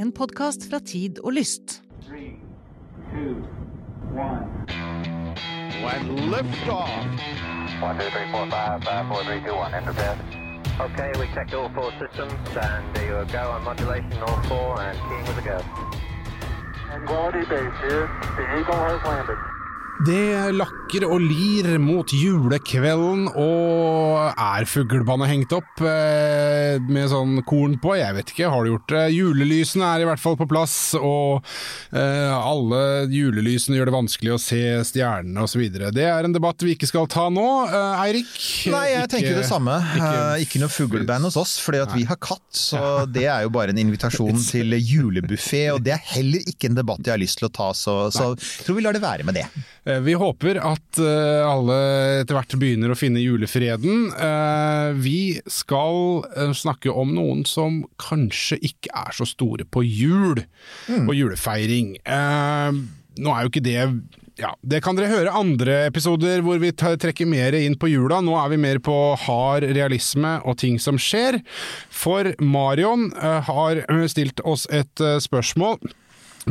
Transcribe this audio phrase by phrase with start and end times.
[0.00, 1.82] En podkast fra Tid og Lyst.
[2.08, 2.40] Three,
[3.12, 3.44] two,
[4.16, 4.48] one.
[5.92, 6.88] and liftoff.
[7.82, 9.74] One, two, three, four, five, five, four, three, two, one.
[9.74, 10.16] Enter bed.
[10.80, 14.96] Okay, we checked all four systems, and there you go on modulation, all four, and
[15.06, 15.58] keying with a go.
[17.06, 18.08] Quality base here.
[18.38, 19.59] The Eagle has landed.
[20.00, 27.74] Det lakker og lir mot julekvelden, og er fuglebåndet hengt opp eh, med sånn korn
[27.82, 27.92] på?
[27.98, 29.02] Jeg vet ikke, har du gjort det?
[29.12, 31.44] Julelysene er i hvert fall på plass, og
[31.92, 32.80] eh, alle
[33.12, 35.66] julelysene gjør det vanskelig å se stjernene osv.
[35.92, 37.44] Det er en debatt vi ikke skal ta nå.
[37.68, 38.32] Eh, Eirik?
[38.72, 39.76] Nei, jeg ikke- tenker det samme.
[39.84, 42.48] ikke- Ikke, ikke noe fugleband hos oss, fordi at vi har katt.
[42.56, 42.80] Så
[43.18, 47.04] det er jo bare en invitasjon til julebuffé, og det er heller ikke en debatt
[47.04, 48.32] jeg har lyst til å ta, så, så
[48.64, 49.44] tror vi lar det være med det.
[49.90, 51.78] Eh, Vi håper at eh, alle
[52.20, 54.08] etter hvert begynner å finne julefreden.
[54.14, 56.24] Eh, Vi skal
[56.56, 61.94] snakke om noen som kanskje ikke er så store på jul og julefeiring.
[63.20, 63.78] Nå er jo ikke det
[64.40, 68.20] ja, Det kan dere høre andre episoder hvor vi trekker mer inn på jula.
[68.24, 71.40] Nå er vi mer på hard realisme og ting som skjer.
[71.92, 75.80] For Marion har stilt oss et spørsmål.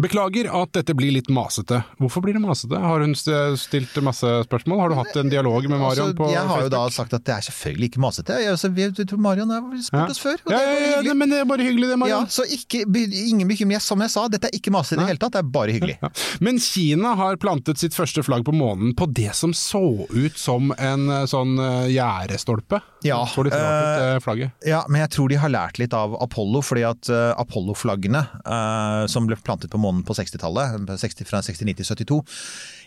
[0.03, 1.81] Beklager at dette blir litt masete.
[2.00, 2.80] Hvorfor blir det masete?
[2.80, 4.80] Har hun stilt masse spørsmål?
[4.83, 7.25] Har du hatt en dialog med Marion Altså, på jeg har jo da sagt at
[7.28, 8.38] det er selvfølgelig ikke masete.
[8.39, 10.38] Jeg, altså, vi, jeg tror Marion har spurt oss før.
[10.45, 11.16] Ja, det ja, ja, hyggelig.
[11.22, 12.30] men det er bare hyggelig det, Ja, Marion.
[12.31, 13.81] så ikke, ingen bekymring.
[13.83, 15.97] Som jeg sa, dette er ikke masete i det hele tatt, det er bare hyggelig.
[16.02, 16.11] Ja.
[16.45, 20.73] Men Kina har plantet sitt første flagg på månen på det som så ut som
[20.78, 22.81] en eh, sånn eh, gjerdestolpe.
[23.05, 24.52] Ja, Så litt rart ut, eh, eh, flagget.
[24.67, 29.03] Ja, men jeg tror de har lært litt av Apollo, fordi at uh, Apollo-flaggene eh,
[29.08, 30.89] som ble plantet på månen på 60-tallet,
[31.30, 32.19] fra 69 til 72,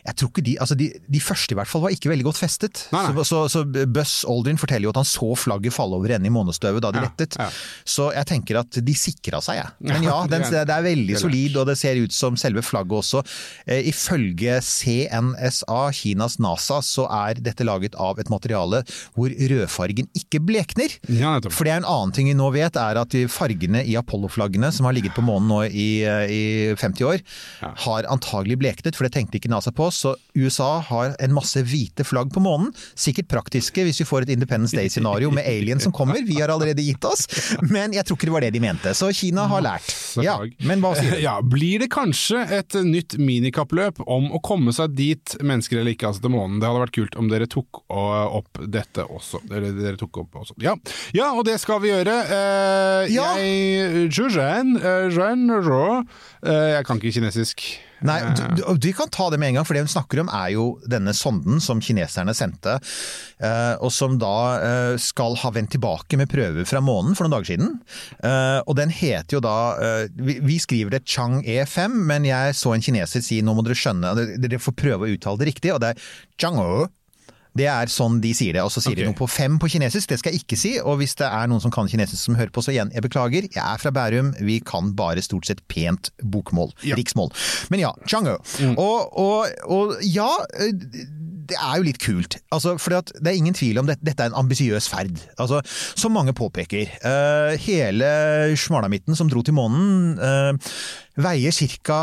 [0.03, 2.41] jeg tror ikke de, altså de, de første i hvert fall var ikke veldig godt
[2.41, 2.81] festet.
[2.91, 3.23] Nei, nei.
[3.23, 6.33] Så, så, så Buss Aldrin forteller jo at han så flagget falle over ende i
[6.35, 7.37] månestøvet da de Ja, lettet.
[7.39, 7.47] ja.
[7.87, 9.71] Så jeg tenker at de sikra seg, jeg.
[9.87, 12.99] Men ja, Ja, den, det er- veldig solid, og det ser ut som selve flagget
[12.99, 13.23] også.
[13.71, 14.59] Eh, ifølge
[15.07, 18.83] CNSA, Kinas NASA, så er dette laget av et materiale
[19.15, 20.93] hvor rødfargen ikke blekner.
[21.13, 21.37] Ja.
[21.49, 24.89] For det er en annen ting vi nå vet, er at fargene i Apollo-flaggene, som
[24.89, 26.43] har ligget på månen nå i, i
[26.75, 27.23] 50 år,
[27.87, 29.92] har antagelig bleknet, for det tenkte ikke NASA på.
[29.93, 32.71] Så USA har en masse hvite flagg på månen.
[32.99, 36.23] Sikkert praktiske hvis vi får et Independence Day-scenario med aliens som kommer.
[36.27, 37.27] Vi har allerede gitt oss.
[37.63, 38.95] Men jeg tror ikke det var det de mente.
[38.97, 39.91] Så Kina har lært.
[40.25, 41.21] Ja, men hva sier du?
[41.23, 46.09] Ja, Blir det kanskje et nytt minikappløp om å komme seg dit, mennesker eller ikke,
[46.11, 46.59] altså til månen?
[46.63, 49.43] Det hadde vært kult om dere tok øh, opp dette også.
[49.51, 50.57] Dere, dere tok opp også.
[50.65, 50.75] Ja.
[51.17, 52.19] ja, og det skal vi gjøre.
[52.33, 53.33] Eh, Ja.
[53.43, 56.03] Jeg Zhuzhen, eh, Zhen Zhou.
[56.47, 57.65] Eh, Jeg kan ikke kinesisk.
[58.07, 58.19] Nei,
[58.57, 60.67] du, du, kan ta det med en gang, for det hun snakker om er jo
[60.91, 62.79] denne sonden som kineserne sendte,
[63.43, 67.37] eh, og som da eh, skal ha vendt tilbake med prøver fra månen for noen
[67.37, 67.77] dager siden.
[68.19, 69.57] Eh, og den heter jo da
[70.17, 74.61] vi, skriver det Chang-E5, men jeg så en kineser si nå må dere skjønne, dere
[74.63, 76.11] får prøve å uttale det riktig, og det er
[76.41, 76.91] Chang-E.
[77.59, 80.09] Det er sånn de sier det, og så sier de noe på fem på kinesisk,
[80.09, 80.75] det skal jeg ikke si.
[80.81, 83.49] Og hvis det er noen som kan kinesisk som hører på, så igjen, jeg beklager.
[83.49, 86.73] Jeg er fra Bærum, vi kan bare stort sett pent bokmål.
[86.87, 86.97] Ja.
[86.99, 87.33] Riksmål.
[87.73, 88.39] Men ja, Chang'e.
[88.73, 90.31] Og, og, og ja,
[91.53, 92.39] det er jo litt kult.
[92.55, 95.21] Altså, for det er ingen tvil om det, dette er en ambisiøs ferd.
[95.37, 95.61] Altså,
[95.99, 96.91] som mange påpeker.
[97.05, 98.09] Uh, hele
[98.59, 100.73] smalamitten som dro til månen eh,
[101.21, 101.53] veier
[101.85, 101.99] ca.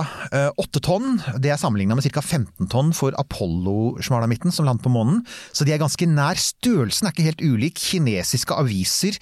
[0.59, 1.17] 8 tonn.
[1.41, 2.21] Det er sammenligna med ca.
[2.21, 5.23] 15 tonn for Apollo-smalamitten som landet på månen.
[5.51, 6.37] Så de er ganske nær.
[6.39, 7.79] Størrelsen er ikke helt ulik.
[7.79, 9.17] Kinesiske aviser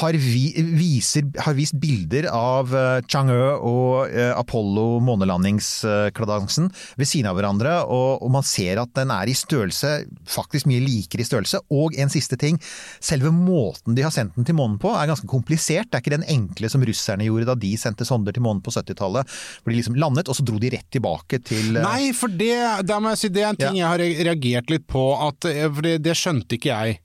[0.00, 6.68] har, vi, viser, har vist bilder av uh, Chang'e og eh, Apollo månelandingskladansen
[6.98, 9.92] ved siden av hverandre, og, og man ser at den er i størrelse,
[10.30, 11.60] faktisk mye likere i størrelse.
[11.74, 12.58] Og en siste ting,
[13.02, 15.90] selve måten de har sendt den til månen på er ganske komplisert.
[15.90, 18.74] Det er ikke den enkle som russerne gjorde da de sendte sonder til månen på
[18.74, 22.52] 70-tallet, de liksom landet, og så dro de rett tilbake til eh, Nei, for det,
[22.88, 25.96] det, si, det er en ting jeg har reagert litt på, at, eh, for det,
[26.04, 26.98] det skjønte ikke jeg.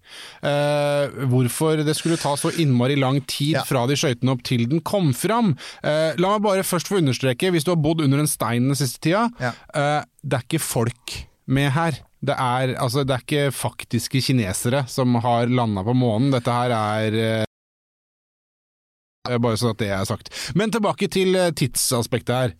[0.43, 3.63] Uh, hvorfor det skulle ta så innmari lang tid Ja.
[3.67, 5.55] fra de skøytene opp til den kom fram.
[5.83, 8.77] Uh, la meg bare først få understreke, hvis du har bodd under en stein den
[8.79, 9.53] siste tida, Ja.
[9.75, 11.17] uh, det er ikke folk
[11.51, 11.99] med her.
[12.21, 16.29] Det er, altså, det er ikke faktiske kinesere som har landa på månen.
[16.35, 17.47] Dette her er
[19.21, 20.31] bare sånn at det er sagt.
[20.57, 22.53] Men tilbake til eh, tidsaspektet her.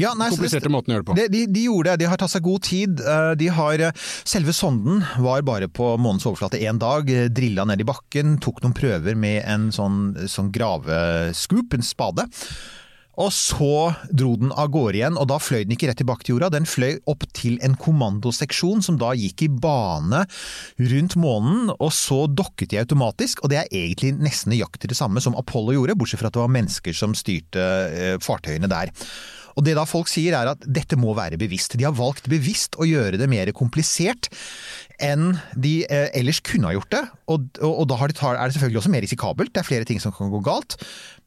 [0.00, 1.16] Ja, nei, Kompliserte måten å gjøre det på.
[1.18, 3.02] Det, de, de gjorde det, de har tatt seg god tid.
[3.04, 7.66] Eh, De har, eh, selve sonden var bare på månens overflate én dag, eh, drilla
[7.68, 10.00] ned i bakken, tok noen prøver med en sånn,
[10.30, 12.28] sånn gravescoop, en spade.
[13.18, 16.36] Og så dro den av gårde igjen, og da fløy den ikke rett tilbake til
[16.36, 16.52] jorda.
[16.54, 20.22] Den fløy opp til en kommandoseksjon som da gikk i bane
[20.92, 23.42] rundt månen, og så dokket de automatisk.
[23.42, 26.44] Og det er egentlig nesten nøyaktig det samme som Apollo gjorde, bortsett fra at det
[26.44, 28.94] var mennesker som styrte eh, fartøyene der.
[29.58, 31.76] Og det da folk sier er at dette må være bevisst.
[31.78, 34.30] De har valgt bevisst å gjøre det mer komplisert
[35.00, 37.02] enn de eh, ellers kunne ha gjort det.
[37.32, 39.52] Og, og, og da er det selvfølgelig også mer risikabelt.
[39.54, 40.76] Det er flere ting som kan gå galt.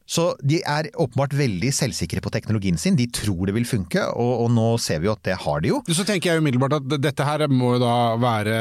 [0.06, 2.98] Så de er åpenbart veldig selvsikre på teknologien sin.
[3.00, 5.70] De tror det vil funke, og, og nå ser vi jo at det har de
[5.72, 5.78] jo.
[5.96, 8.58] Så tenker jeg umiddelbart at dette her må jo da være,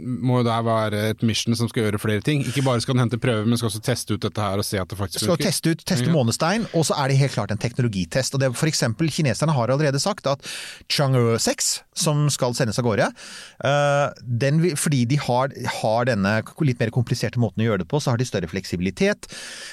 [0.00, 2.42] må jo da være et mission som skal gjøre flere ting.
[2.42, 4.80] Ikke bare skal den hente prøver, men skal også teste ut dette her og se
[4.82, 5.46] at det faktisk skal funker.
[5.46, 6.16] teste ut, teste Ja.
[6.16, 8.34] månestein, og så er det helt klart en teknologitest.
[8.34, 10.42] Og det, for eksempel, kineserne har allerede sagt at
[10.90, 13.06] Chang'e 6, som skal sendes av gårde,
[13.64, 16.34] eh, den, fordi de har, har denne
[16.66, 19.30] litt mer kompliserte måten å gjøre det på, så har de større fleksibilitet.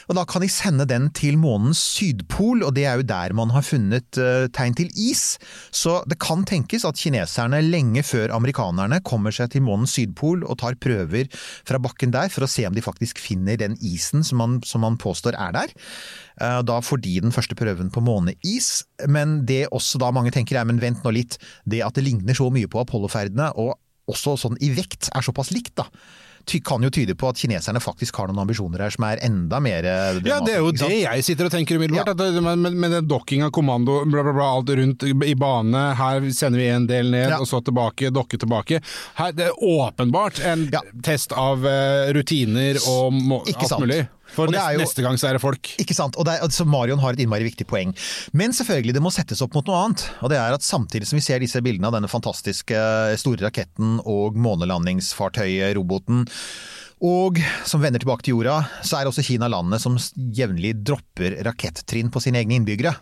[0.08, 3.52] Og da kan de sende den til månens sydpol, og det er jo der man
[3.54, 5.38] har funnet eh, tegn til is.
[5.72, 10.60] Så det kan tenkes at kineserne lenge før amerikanerne kommer seg til månens sydpol og
[10.62, 11.30] tar prøver
[11.68, 14.84] fra bakken der for å se om de faktisk finner den isen som man, som
[14.86, 15.74] man påstår er der.
[16.42, 20.60] Eh, Da får de den første prøven på måneis, men det også da mange tenker
[20.60, 23.78] er, men vent nå litt, det at det ligner så mye på Apollo-ferdene, og
[24.08, 25.88] også sånn i vekt er såpass likt, da.
[26.68, 29.84] Kan jo tyde på at kineserne faktisk har noen ambisjoner her som er enda mer
[29.84, 32.08] eh, Ja, det er jo det jeg sitter og tenker umiddelbart.
[32.18, 32.42] Ja.
[32.42, 35.84] Med, med, den dokking av kommando, bla, bla, bla, alt rundt i bane.
[36.00, 37.40] Her sender vi en del ned, Ja.
[37.44, 38.82] og så tilbake, dokke tilbake.
[39.20, 40.82] Her, det er åpenbart en Ja.
[41.04, 43.84] test av eh, rutiner og må, Ikke alt sant.
[43.86, 44.08] mulig.
[44.36, 45.70] For neste, jo- neste gang så er det folk.
[45.82, 46.18] Ikke sant?
[46.20, 47.94] Og det er, altså Marion har et innmari viktig poeng.
[48.34, 50.04] Men selvfølgelig, det må settes opp mot noe annet.
[50.22, 52.82] Og det er at samtidig som vi ser disse bildene av denne fantastiske
[53.22, 56.26] store raketten og månelandingsfartøyet, roboten,
[56.98, 60.00] og som vender tilbake til jorda, så er også Kina landet som
[60.34, 62.96] jevnlig dropper rakettrinn på sine egne innbyggere.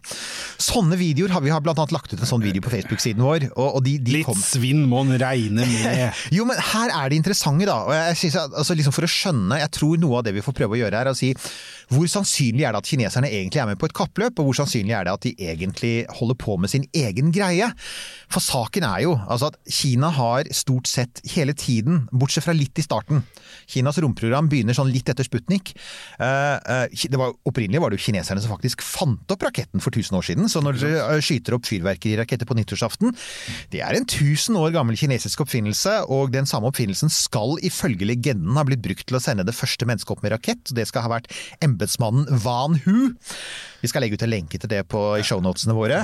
[0.59, 3.45] Sånne videoer har vi har blant annet lagt ut en sånn video på Facebook-siden vår.
[3.55, 6.19] og, og de, de Litt kom- svinn må en regne med.
[6.35, 7.77] jo, men her er det interessante, da.
[7.87, 10.57] Og jeg synes altså, liksom For å skjønne, jeg tror noe av det vi får
[10.59, 11.31] prøve å gjøre her, er å si
[11.93, 14.95] hvor sannsynlig er det at kineserne egentlig er med på et kappløp, og hvor sannsynlig
[14.97, 17.67] er det at de egentlig holder på med sin egen greie?
[18.33, 22.81] For saken er jo altså at Kina har stort sett hele tiden, bortsett fra litt
[22.81, 23.21] i starten
[23.85, 25.75] Kinas romprogram begynner sånn litt etter Sputnik.
[26.17, 29.93] Eh, eh, det var, opprinnelig var det jo kineserne som faktisk fant opp raketten for
[29.93, 30.49] 1000 år siden.
[30.49, 33.13] Så når dere eh, skyter opp fyrverkeriraketter på nyttårsaften,
[33.69, 38.57] det er en 1000 år gammel kinesisk oppfinnelse, og den samme oppfinnelsen skal ifølge legenden
[38.57, 40.73] ha blitt brukt til å sende det første mennesket opp med rakett.
[40.73, 41.29] Det skal ha vært
[41.61, 43.13] embetsmannen Van Hu.
[43.85, 45.99] Vi skal legge ut en lenke til det på, i shownotene våre.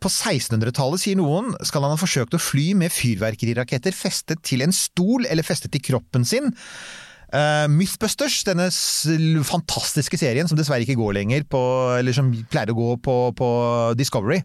[0.00, 4.72] På 1600-tallet, sier noen, skal han ha forsøkt å fly med fyrverkeriraketter festet til en
[4.72, 6.54] stol eller festet til kroppen sin.
[7.34, 8.68] Eh, Mythbusters, denne
[9.46, 11.60] fantastiske serien som dessverre ikke går lenger på
[11.98, 13.48] Eller som pleier å gå på, på
[13.98, 14.42] Discovery.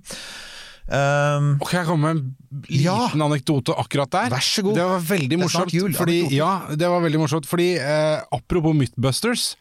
[0.90, 2.22] Um, Ok, jeg kommer en
[2.66, 3.12] liten Ja.
[3.14, 4.32] anekdote akkurat der.
[4.34, 4.76] Vær så god.
[4.80, 5.74] Det var veldig morsomt.
[5.74, 7.46] jul, fordi, ja, det var veldig morsomt.
[7.46, 9.56] Fordi uh, apropos Mythbusters.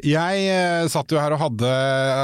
[0.00, 1.70] Jeg uh, satt jo her og hadde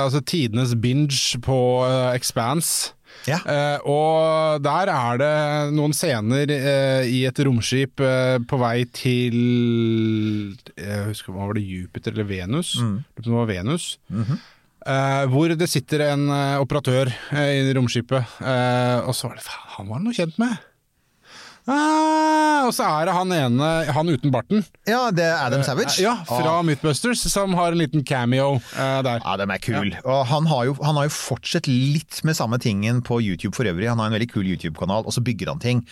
[0.07, 2.95] altså, tidenes binge på uh, Expanse.
[3.29, 3.39] Ja.
[3.43, 5.31] Eh, og der er det
[5.77, 9.39] noen scener eh, i et romskip eh, på vei til
[10.77, 12.77] Jeg husker hva var det, Jupiter eller Venus?
[12.83, 13.01] Mm.
[13.17, 13.97] Det var Venus.
[14.13, 14.39] Mhm.
[14.87, 18.37] Eh, hvor det sitter en eh, operatør eh, i romskipet,
[19.03, 20.61] og så var det han var noe kjent med.
[21.67, 24.63] Ah, og så er det han ene, han uten barten.
[24.87, 25.99] ja, det er Adam Savage.
[26.03, 26.63] Ja, fra Ah.
[26.63, 29.19] Mythbusters, som har en liten cameo eh, der.
[29.25, 29.91] Ja, de er kul.
[30.05, 33.67] Og han har, jo, han har jo fortsatt litt med samme tingen på YouTube for
[33.67, 33.89] øvrig.
[33.91, 35.83] Han har en veldig kul YouTube-kanal, og så bygger han ting.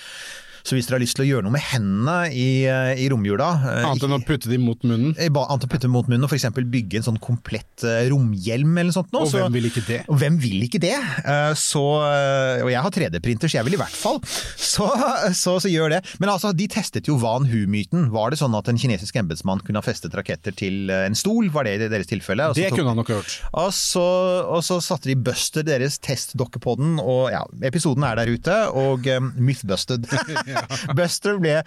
[0.65, 3.49] Så hvis dere har lyst til å gjøre noe med hendene i, eh, i romjula
[3.69, 5.11] eh, Annet enn å putte dem mot munnen.
[5.21, 6.47] i Annet enn å putte dem mot munnen og f.eks.
[6.57, 9.11] bygge en sånn komplett eh, romhjelm eller noe sånt.
[9.13, 9.99] nå, Og så- hvem vil ikke det?
[10.09, 10.95] Og hvem vil ikke det?
[10.97, 14.23] Eh, Så, eh, og jeg har 3D-printer, så jeg vil i hvert fall.
[14.57, 14.89] Så,
[15.37, 16.01] så, så gjør det.
[16.19, 18.09] Men altså, de testet jo Van Hu-myten.
[18.11, 21.51] Var det sånn at en kinesisk embetsmann kunne ha festet raketter til eh, en stol?
[21.53, 22.49] Var det i deres tilfelle?
[22.57, 23.37] Det tok- kunne han nok gjort.
[23.53, 24.07] og så,
[24.49, 28.57] og så satte de Buster, deres testdokke på den, og ja, episoden er der ute,
[28.73, 30.09] og um, Mythbusted.
[30.99, 31.61] Buster ble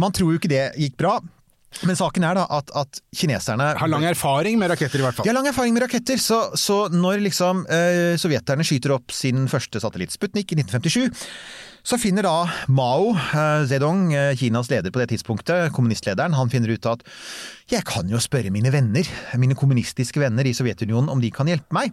[0.00, 1.18] Man tror jo ikke det gikk bra,
[1.82, 5.26] men saken er da at, at kineserne Har lang erfaring med raketter, i hvert fall.
[5.26, 9.48] de har lang erfaring med raketter, så, så når liksom eh, sovjeterne skyter opp sin
[9.50, 11.24] første satellitt Sputnik i 1957,
[11.84, 12.36] så finner da
[12.72, 17.02] Mao eh, Zedong, eh, Kinas leder på det tidspunktet, kommunistlederen, han finner ut at
[17.72, 19.08] jeg kan jo spørre mine venner,
[19.40, 21.92] mine kommunistiske venner i Sovjetunionen om de kan hjelpe meg.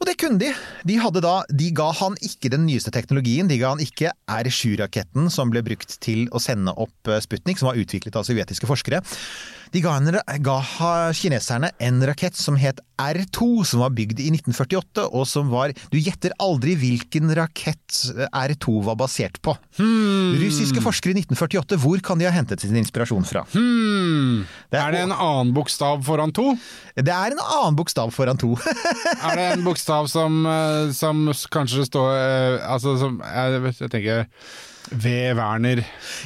[0.00, 0.48] Og det kunne de.
[0.88, 3.50] De, da, de ga han ikke den nyeste teknologien.
[3.50, 7.68] De ga han ikke R7-raketten som ble brukt til å sende opp eh, Sputnik, som
[7.68, 9.02] var utviklet av sovjetiske forskere.
[9.70, 10.56] De ga, en, ga
[11.14, 15.96] kineserne en rakett som het R2, som var bygd i 1948, og som var Du
[15.96, 19.54] gjetter aldri hvilken rakett R2 var basert på.
[19.78, 20.34] Hmm.
[20.42, 23.44] Russiske forskere i 1948, hvor kan de ha hentet sin inspirasjon fra?
[23.54, 24.42] Hmm.
[24.70, 26.56] Det er- Er det en annen bokstav foran to?
[26.96, 28.56] Det er en annen bokstav foran to.
[29.30, 34.26] Er det en bokstav som, eh, som kanskje står eh, Altså som Jeg, jeg tenker
[34.90, 35.10] V.
[35.38, 35.82] Werner.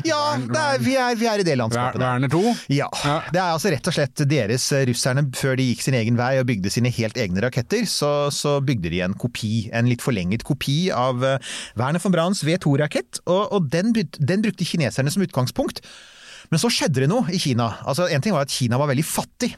[0.08, 2.00] ja, det er, vi, er, vi er i det landskapet.
[2.00, 2.06] der.
[2.06, 2.42] Werner 2?
[2.72, 2.88] Ja.
[3.04, 3.16] Ja.
[3.28, 6.32] Det er altså rett og slett deres eh, russerne, før de gikk sin egen vei
[6.40, 10.46] og bygde sine helt egne raketter, så, så bygde de en kopi, en litt forlenget
[10.46, 15.84] kopi av eh, Werner von Brauns V2-rakett, og, og den, den brukte kineserne som utgangspunkt.
[16.52, 17.70] Men så skjedde det noe i Kina.
[17.88, 19.54] Altså, en ting var at Kina var veldig fattig.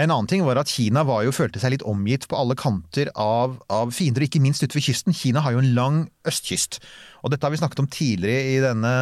[0.00, 3.10] En annen ting var at Kina var jo, følte seg litt omgitt på alle kanter
[3.18, 5.16] av, av fiender, og ikke minst ute ved kysten.
[5.16, 6.80] Kina har jo en lang østkyst.
[7.22, 8.92] Og dette har vi snakket om tidligere i denne,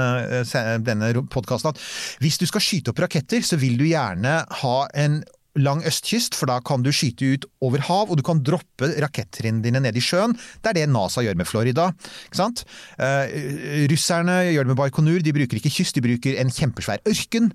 [0.41, 4.79] eh, denne podkasten, at hvis du skal skyte opp raketter, så vil du gjerne ha
[4.99, 5.23] en
[5.59, 9.65] lang østkyst, for da kan du skyte ut over hav, og du kan droppe rakettrinnene
[9.65, 10.37] dine ned i sjøen.
[10.63, 11.91] Det er det NASA gjør med Florida.
[12.29, 12.65] ikke sant?
[12.99, 17.51] Eh, russerne gjør det med Baikonur, de bruker ikke kyst, de bruker en kjempesvær ørken.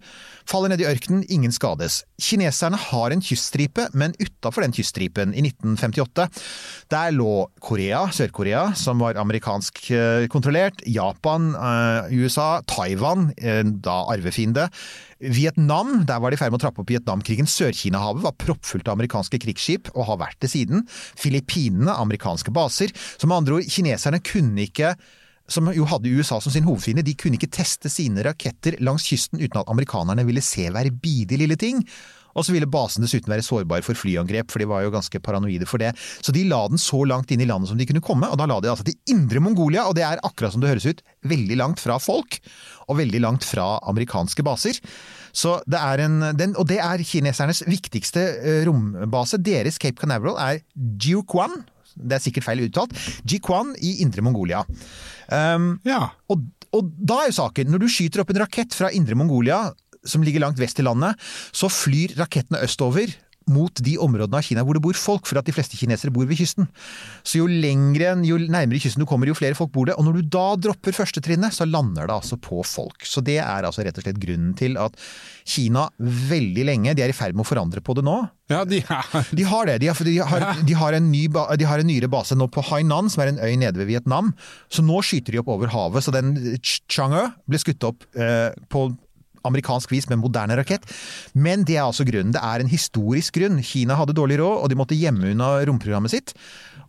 [0.45, 2.03] Faller ned i ørkenen, ingen skades.
[2.21, 6.27] Kineserne har en kyststripe, men utafor den kyststripen, i 1958,
[6.91, 14.03] der lå Korea, Sør-Korea, som var amerikansk eh, kontrollert, Japan, eh, USA, Taiwan, eh, da
[14.11, 14.69] arvefiende.
[15.19, 17.47] Vietnam, der var de i ferd med å trappe opp Vietnamkrigen.
[17.47, 20.83] Sør-Kina-havet var proppfullt av amerikanske krigsskip, og har vært det siden.
[21.19, 22.91] Filippinene, amerikanske baser.
[23.15, 24.95] Så med andre ord, kineserne kunne ikke
[25.47, 29.43] som jo hadde USA som sin hovedfiende, de kunne ikke teste sine raketter langs kysten
[29.43, 31.83] uten at amerikanerne ville se hver bidige lille ting.
[32.35, 35.67] Og så ville basen dessuten være sårbar for flyangrep, for de var jo ganske paranoide
[35.69, 35.93] for det.
[36.19, 38.47] Så de la den så langt inn i landet som de kunne komme, og da
[38.49, 41.59] la de altså til indre Mongolia, og det er akkurat som det høres ut, veldig
[41.61, 42.39] langt fra folk,
[42.89, 44.81] og veldig langt fra amerikanske baser.
[45.35, 49.39] Så det er en, den, og det er kinesernes viktigste eh, rombase.
[49.43, 50.61] Deres Cape Canaveral er
[51.01, 51.63] Jiuquan,
[51.95, 52.93] det er sikkert feil uttalt,
[53.27, 54.65] Jiuquan i indre Mongolia.
[55.31, 56.11] Um, Ja.
[56.29, 56.43] og,
[56.75, 59.69] og da er jo saken, når du skyter opp en rakett fra indre Mongolia,
[60.07, 61.19] som ligger langt vest i landet,
[61.55, 63.13] så flyr rakettene østover
[63.51, 66.25] mot de områdene av Kina hvor det bor folk, for at de fleste kinesere bor
[66.27, 66.67] ved kysten.
[67.21, 69.97] Så jo lengre, jo nærmere kysten du kommer, jo flere folk bor det.
[69.99, 73.05] Og når du da dropper førstetrinnet, så lander det altså på folk.
[73.05, 74.97] Så det er altså rett og slett grunnen til at
[75.45, 78.17] Kina veldig lenge, de er i ferd med å forandre på det nå,
[78.49, 79.79] Ja, de er de har det.
[79.81, 82.61] De har, de har, de har, en, ny, de har en nyere base nå på
[82.65, 84.33] Hainan, som er en øy nede ved Vietnam.
[84.69, 86.05] Så nå skyter de opp over havet.
[86.05, 88.89] Så den Chang'e ble skutt opp eh, på
[89.47, 90.85] amerikansk vis med moderne rakett.
[91.33, 92.33] Men det er altså grunnen.
[92.35, 93.61] Det er en historisk grunn.
[93.65, 96.35] Kina hadde dårlig råd, og de måtte gjemme unna romprogrammet sitt.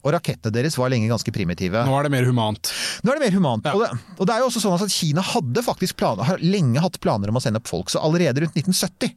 [0.06, 1.80] Og rakettene deres var lenge ganske primitive.
[1.86, 2.70] Nå er det mer humant.
[3.02, 3.66] Nå er det mer humant.
[3.72, 3.88] Og, det,
[4.20, 7.32] og det er jo også sånn at Kina hadde faktisk planer, har lenge hatt planer
[7.32, 7.90] om å sende opp folk.
[7.90, 9.16] Så allerede rundt 1970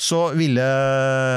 [0.00, 0.64] så ville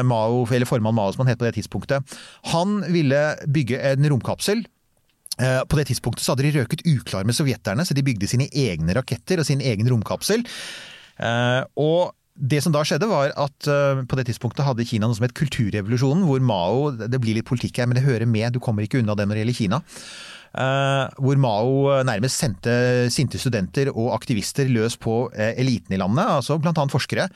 [0.07, 2.15] Mao, eller formann Mao som han het på det tidspunktet,
[2.53, 3.19] han ville
[3.51, 4.63] bygge en romkapsel.
[5.35, 8.47] Eh, På det tidspunktet så hadde de røket uklar med sovjeterne, så de bygde sine
[8.55, 10.45] egne raketter og sin egen romkapsel.
[11.19, 15.15] Eh, Og det som da skjedde var at uh, på det tidspunktet hadde Kina noe
[15.15, 18.59] som het kulturrevolusjonen, hvor Mao Det blir litt politikk her, men det hører med, du
[18.59, 19.79] kommer ikke unna det når det gjelder Kina.
[20.55, 26.27] Uh, hvor Mao nærmest sendte sinte studenter og aktivister løs på uh, eliten i landet,
[26.27, 27.29] altså annet forskere.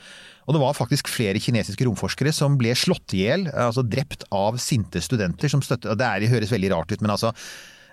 [0.44, 4.60] Og det var faktisk flere kinesiske romforskere som ble slått i hjel, altså drept av
[4.60, 7.32] sinte studenter som støtte Det, det høres veldig rart ut, men altså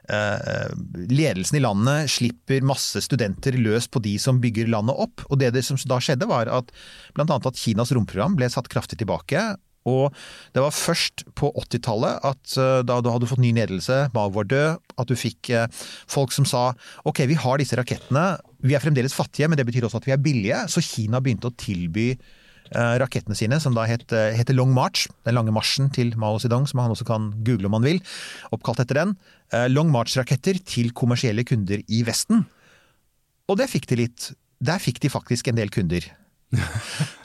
[0.07, 5.25] ledelsen i landet slipper masse studenter løs på de som bygger landet opp.
[5.27, 6.71] Og det, det som da skjedde, var at
[7.17, 9.41] annet at Kinas romprogram ble satt kraftig tilbake.
[9.87, 10.11] Og
[10.55, 14.49] det var først på 80-tallet at eh, da du hadde fått ny ledelse, Mao var
[14.51, 15.69] død, at du fikk eh,
[16.11, 16.69] folk som sa
[17.07, 18.25] ok, vi har disse rakettene,
[18.67, 20.65] vi er fremdeles fattige, men det betyr også at vi er billige.
[20.71, 22.27] Så Kina begynte å tilby eh,
[22.75, 26.67] rakettene sine, som da het, eh, heter Long March, den lange marsjen til Mao Zedong,
[26.67, 28.01] som han også kan google om han vil,
[28.51, 29.17] oppkalt etter den.
[29.51, 32.45] Eh, Long March-raketter til kommersielle kunder i Vesten.
[33.47, 34.35] Og det fikk de litt.
[34.61, 36.01] Der fikk de faktisk en del kunder.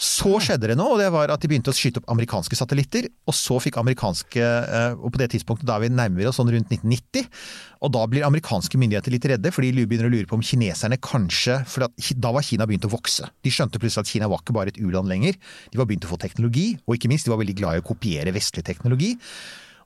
[0.03, 3.07] Så skjedde det noe, og det var at de begynte å skyte opp amerikanske satellitter.
[3.31, 6.51] Og så fikk amerikanske eh, Og på det tidspunktet da er vi nærmere oss sånn
[6.51, 7.29] rundt 1990.
[7.87, 10.99] Og da blir amerikanske myndigheter litt redde, fordi de begynner å lure på om kineserne
[11.03, 13.31] kanskje For da var Kina begynt å vokse.
[13.47, 15.39] De skjønte plutselig at Kina var ikke bare et u-land lenger.
[15.71, 17.91] De var begynt å få teknologi, og ikke minst, de var veldig glad i å
[17.93, 19.15] kopiere vestlig teknologi.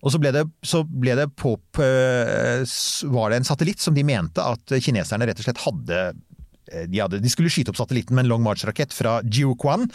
[0.05, 2.63] Og så ble det, så ble det på, eh,
[3.13, 6.01] var det en satellitt som de mente at kineserne rett og slett hadde
[6.87, 9.87] de, hadde, de skulle skyte opp satellitten med en Long March-rakett fra Jiuquan.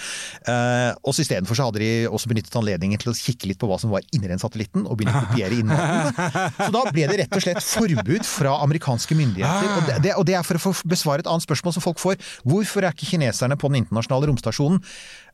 [0.49, 3.93] Eh, og Istedenfor hadde de også benyttet anledningen til å kikke litt på hva som
[3.93, 6.55] var inni den satellitten, og begynne å kopiere innmaten.
[6.57, 9.73] Så da ble det rett og slett forbud fra amerikanske myndigheter.
[9.77, 12.01] Og det, det, og det er for å få besvare et annet spørsmål som folk
[12.01, 12.19] får.
[12.47, 14.81] Hvorfor er ikke kineserne på den internasjonale romstasjonen?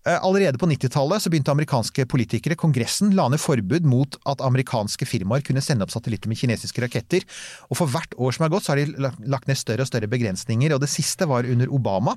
[0.07, 5.43] Eh, Allerede på 90-tallet begynte amerikanske politikere, Kongressen, la ned forbud mot at amerikanske firmaer
[5.43, 7.25] kunne sende opp satellitter med kinesiske raketter.
[7.67, 10.07] Og for hvert år som er gått, så har de lagt ned større og større
[10.11, 10.71] begrensninger.
[10.75, 12.15] Og det siste var under Obama,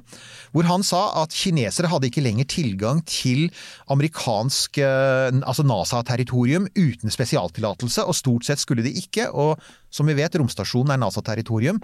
[0.55, 3.49] hvor han sa at kinesere hadde ikke lenger tilgang til
[3.91, 9.33] amerikansk eh, altså NASA-territorium uten spesialtillatelse, og stort sett skulle de ikke.
[9.35, 9.59] Og
[9.91, 11.83] som vi vet, romstasjonen er NASA-territorium.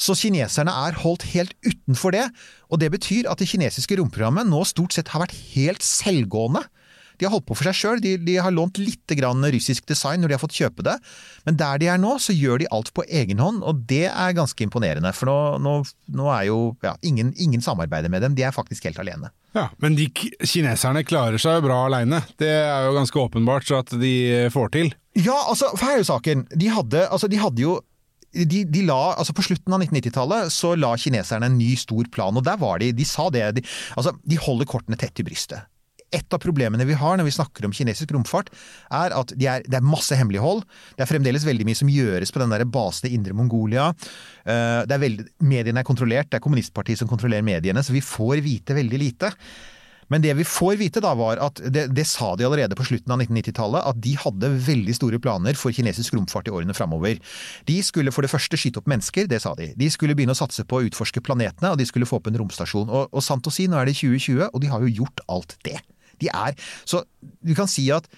[0.00, 2.26] Så kineserne er holdt helt utenfor det,
[2.72, 6.64] og det betyr at det kinesiske romprogrammet nå stort sett har vært helt selvgående.
[7.20, 10.22] De har holdt på for seg sjøl, de, de har lånt litt grann russisk design
[10.22, 10.94] når de har fått kjøpe det,
[11.44, 14.36] men der de er nå, så gjør de alt på egen hånd, og det er
[14.38, 15.12] ganske imponerende.
[15.16, 15.74] For nå, nå,
[16.16, 19.28] nå er jo ja, ingen, ingen samarbeider med dem, de er faktisk helt alene.
[19.52, 22.22] Ja, Men de kineserne klarer seg jo bra aleine.
[22.40, 24.14] Det er jo ganske åpenbart så at de
[24.54, 24.92] får til.
[25.18, 26.46] Ja, altså, her er jo saken.
[26.54, 27.80] De hadde, altså, de hadde jo
[28.32, 32.36] de, de la, altså På slutten av 1990-tallet så la kineserne en ny stor plan,
[32.36, 32.92] og der var de.
[32.94, 33.44] De sa det.
[33.58, 33.64] De,
[33.96, 35.66] altså, de holder kortene tett til brystet.
[36.10, 38.48] Et av problemene vi har når vi snakker om kinesisk romfart,
[38.90, 40.64] er at de er, det er masse hemmelighold.
[40.98, 43.92] Det er fremdeles veldig mye som gjøres på den der basen i Indre Mongolia.
[44.42, 48.02] Eh, Det er veldig, mediene er kontrollert, det er kommunistpartiet som kontrollerer mediene, så vi
[48.02, 49.30] får vite veldig lite.
[50.10, 53.14] Men det vi får vite da var at, det, det sa de allerede på slutten
[53.14, 57.20] av 1990-tallet, at de hadde veldig store planer for kinesisk romfart i årene framover.
[57.70, 59.70] De skulle for det første skyte opp mennesker, det sa de.
[59.78, 62.40] De skulle begynne å satse på å utforske planetene, og de skulle få opp en
[62.42, 62.90] romstasjon.
[62.90, 65.56] Og, og sant å si, nå er det 2020, og de har jo gjort alt
[65.66, 65.78] det.
[66.20, 67.04] De er, så
[67.40, 68.10] du kan si at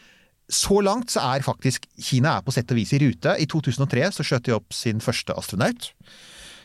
[0.53, 3.37] så langt så er faktisk Kina er på sett og vis i rute.
[3.41, 5.93] I 2003 så skjøt de opp sin første astronaut.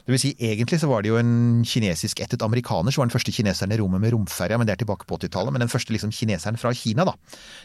[0.07, 3.15] Det vil si, Egentlig så var det jo en kinesisk ættet amerikaner som var den
[3.17, 5.51] første kineseren i rommet med romferja, men det er tilbake på 80-tallet.
[5.51, 7.17] Men den første liksom kineseren fra Kina, da,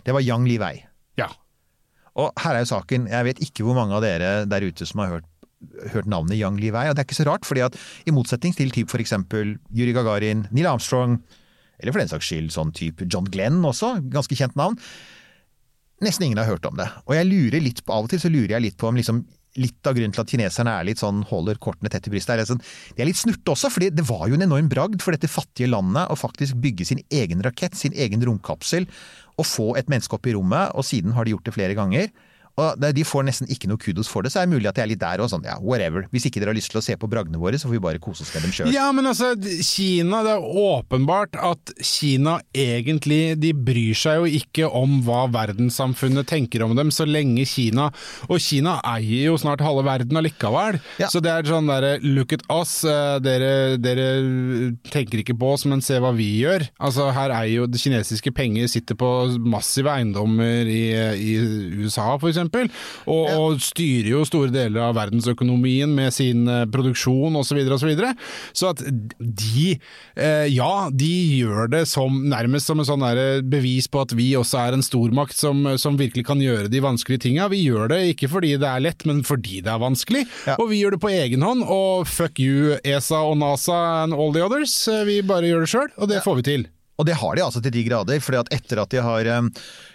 [0.03, 0.73] det var Yang Liwei.
[1.21, 1.29] Ja.
[2.19, 5.05] Og her er jo saken, jeg vet ikke hvor mange av dere der ute som
[5.05, 5.29] har hørt,
[5.93, 7.79] hørt navnet Yang Liwei, og det er ikke så rart, fordi at
[8.11, 11.21] i motsetning til typ eksempel Yuri Gagarin, Neil Armstrong,
[11.79, 14.75] eller for den saks skyld sånn type John Glenn også, ganske kjent navn,
[16.03, 16.91] nesten ingen har hørt om det.
[17.07, 19.23] Og jeg lurer litt på, av og til så lurer jeg litt på om liksom
[19.61, 22.49] Litt av grunnen til at kineserne er litt sånn, holder kortene tett i brystet, er
[22.49, 22.63] sånn,
[22.97, 25.69] de er litt snurte også, for det var jo en enorm bragd for dette fattige
[25.69, 28.89] landet å faktisk bygge sin egen rakett, sin egen romkapsel,
[29.37, 32.09] og få et menneske opp i rommet, og siden har de gjort det flere ganger.
[32.61, 34.85] Og De får nesten ikke noe kudos for det, så er det mulig at jeg
[34.85, 36.05] er litt der og sånn, ja, whatever.
[36.13, 38.03] Hvis ikke dere har lyst til å se på bragdene våre, så får vi bare
[38.03, 38.73] kose oss med dem sjøl.
[38.75, 39.33] Ja, men altså,
[39.65, 46.29] Kina, det er åpenbart at Kina egentlig De bryr seg jo ikke om hva verdenssamfunnet
[46.29, 47.89] tenker om dem, så lenge Kina
[48.29, 50.79] Og Kina eier jo snart halve verden allikevel.
[51.01, 51.09] Ja.
[51.13, 54.07] Så det er sånn derre look at us, eh, dere, dere
[54.93, 56.67] tenker ikke på oss, men se hva vi gjør.
[56.83, 59.11] Altså, her eier jo det kinesiske penger, sitter på
[59.41, 60.85] massive eiendommer i,
[61.17, 61.33] i
[61.83, 62.42] USA, for eksempel.
[63.07, 67.53] Og, og styrer jo store deler av verdensøkonomien med sin eh, produksjon osv.
[67.53, 68.11] Så, videre, og så, videre.
[68.57, 68.81] så at
[69.19, 69.75] de
[70.17, 74.31] eh, Ja, de gjør det som, nærmest som en sånn der bevis på at vi
[74.39, 77.51] også er en stormakt som, som virkelig kan gjøre de vanskelige tinga.
[77.53, 80.25] Vi gjør det ikke fordi det er lett, men fordi det er vanskelig.
[80.49, 80.57] Ja.
[80.59, 81.67] Og vi gjør det på egen hånd.
[81.69, 84.75] Og fuck you, ESA og NASA and all the others.
[84.89, 86.71] Eh, Vi bare gjør det sjøl, og det får vi til.
[87.01, 89.49] Og det har de altså til de grader, fordi at etter at de har, eh,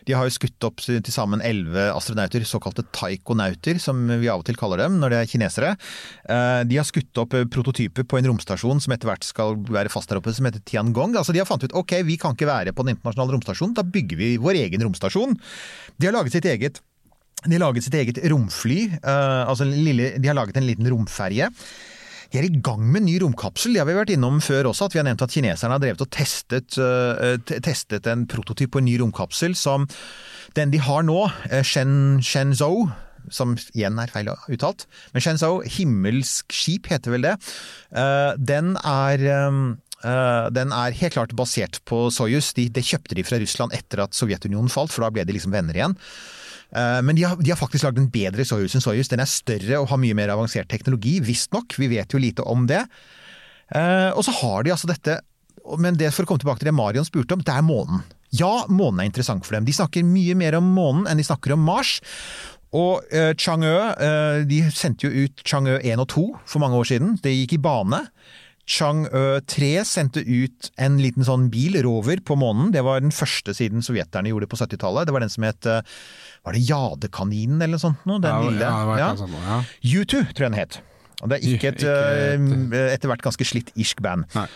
[0.07, 4.57] de har skutt opp til sammen elleve astronauter, såkalte taikonauter, som vi av og til
[4.57, 5.75] kaller dem når det er kinesere.
[6.27, 9.93] Eh, De har skutt opp eh, prototyper på en romstasjon som etter hvert skal være
[9.93, 11.15] fast der oppe, som heter Tiangong.
[11.15, 13.85] Altså de har fant ut ok, vi kan ikke være på den internasjonale romstasjonen, da
[13.85, 15.37] bygger vi vår egen romstasjon.
[15.97, 16.81] De har laget sitt eget
[17.45, 18.97] de har laget sitt eget romfly.
[19.05, 21.51] altså lille, de har laget en liten romferje.
[22.31, 23.73] De er i gang med en ny romkapsel.
[23.75, 26.03] Det har vi vært innom før også, at vi har nevnt at kineserne har drevet
[26.03, 29.87] og testet, øh, testet en prototyp på en ny romkapsel som
[30.57, 31.19] den de har nå,
[31.51, 32.87] eh, Shen, Shenzhou,
[33.29, 37.35] som igjen er feil uttalt, men Shenzhou, himmelsk skip heter vel det,
[37.91, 42.53] Eh, den er eh, den er helt klart basert på Soyuz.
[42.53, 45.55] De, det kjøpte de fra Russland etter at Sovjetunionen falt, for da ble de liksom
[45.55, 45.95] venner igjen.
[46.75, 49.07] Eh, Men de har, de har faktisk lagd en bedre Soyuz enn Soyuz.
[49.09, 51.77] Den er større og har mye mer avansert teknologi, visstnok.
[51.77, 52.83] Vi vet jo lite om det.
[53.75, 55.19] Eh, Og så har de altså dette
[55.77, 58.03] Men det for å komme tilbake til det Marion spurte om, det er månen.
[58.31, 59.65] Ja, månen er interessant for dem.
[59.65, 61.97] De snakker mye mer om månen enn de snakker om Mars.
[62.71, 66.87] Og eh, Chang'e eh, de sendte jo ut Chang'e 1 og 2 for mange år
[66.87, 67.17] siden.
[67.23, 67.99] Det gikk i bane.
[68.67, 72.73] Chang'e 3 sendte ut en liten sånn bil, rover, på månen.
[72.75, 75.07] Det var den første siden sovjeterne gjorde det på 70-tallet.
[75.07, 75.81] Det var den som het eh,
[76.43, 78.03] Var det Jadekaninen eller noe sånt?
[78.09, 78.19] Noe?
[78.23, 78.61] Den Ja, lille.
[78.67, 79.09] ja, det var Ja.
[79.13, 79.59] ikke sånn, ja.
[80.03, 80.79] U2, tror jeg den het.
[81.23, 84.27] Og det er ikke et Ikke eh, etter hvert ganske slitt irsk band.
[84.35, 84.47] Nei.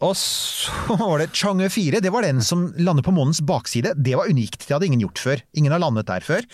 [0.00, 2.00] Og så var det Chang'e 4.
[2.00, 3.92] Det var den som landet på månens bakside.
[3.98, 4.64] Det var unikt.
[4.64, 5.42] Det hadde ingen gjort før.
[5.58, 6.46] Ingen har landet der før.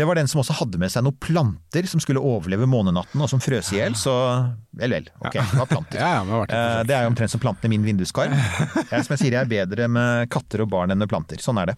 [0.00, 3.28] Det var den som også hadde med seg noen planter som skulle overleve månenatten, og
[3.28, 3.92] som frøs i hjel.
[4.00, 4.14] Så
[4.80, 5.10] vel, vel.
[5.20, 6.00] Ok, det var planter.
[6.00, 8.32] Ja, ja, det Eh, Det er jo omtrent som plantene i min vinduskarm.
[8.90, 11.36] Jeg, som jeg sier, jeg er bedre med katter og barn enn med planter.
[11.44, 11.76] Sånn er det.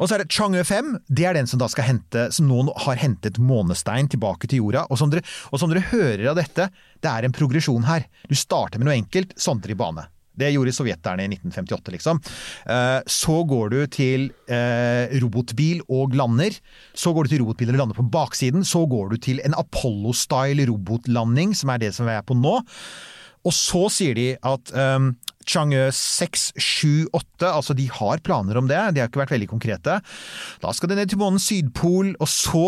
[0.00, 0.94] Og så er det Chang'e 5.
[1.12, 4.86] Det er den som da skal hente, som nå har hentet månestein tilbake til jorda.
[4.88, 6.70] Og som dere, og som dere hører av dette,
[7.04, 8.08] det er en progresjon her.
[8.30, 10.08] Du starter med noe enkelt, sondrer i bane.
[10.38, 12.22] Det gjorde sovjeterne i 1958, liksom.
[12.70, 16.56] Eh, Så går du til eh, robotbil og lander.
[16.94, 18.64] Så går du til robotbil og lander på baksiden.
[18.66, 22.58] Så går du til en Apollo-style robotlanding, som er det som vi er på nå.
[23.46, 25.12] Og så sier de at um,
[25.48, 29.48] Chang'e 6, 7, 8, altså de har planer om det, de har ikke vært veldig
[29.50, 29.98] konkrete.
[30.62, 32.66] Da skal de ned til månens sydpol, og så,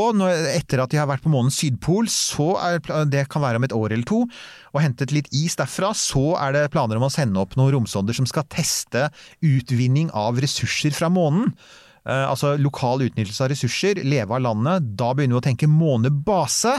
[0.55, 3.77] etter at de har vært på månens sydpol, så er det kan være om et
[3.77, 4.23] år eller to,
[4.73, 8.16] og hentet litt is derfra, så er det planer om å sende opp noen romsonder
[8.16, 9.09] som skal teste
[9.45, 11.53] utvinning av ressurser fra månen.
[12.09, 14.87] Uh, altså lokal utnyttelse av ressurser, leve av landet.
[14.97, 16.79] Da begynner vi å tenke månebase.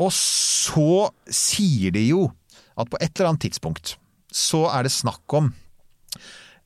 [0.00, 2.26] Og så sier de jo
[2.80, 3.96] at på et eller annet tidspunkt
[4.32, 5.50] så er det snakk om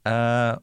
[0.06, 0.54] uh,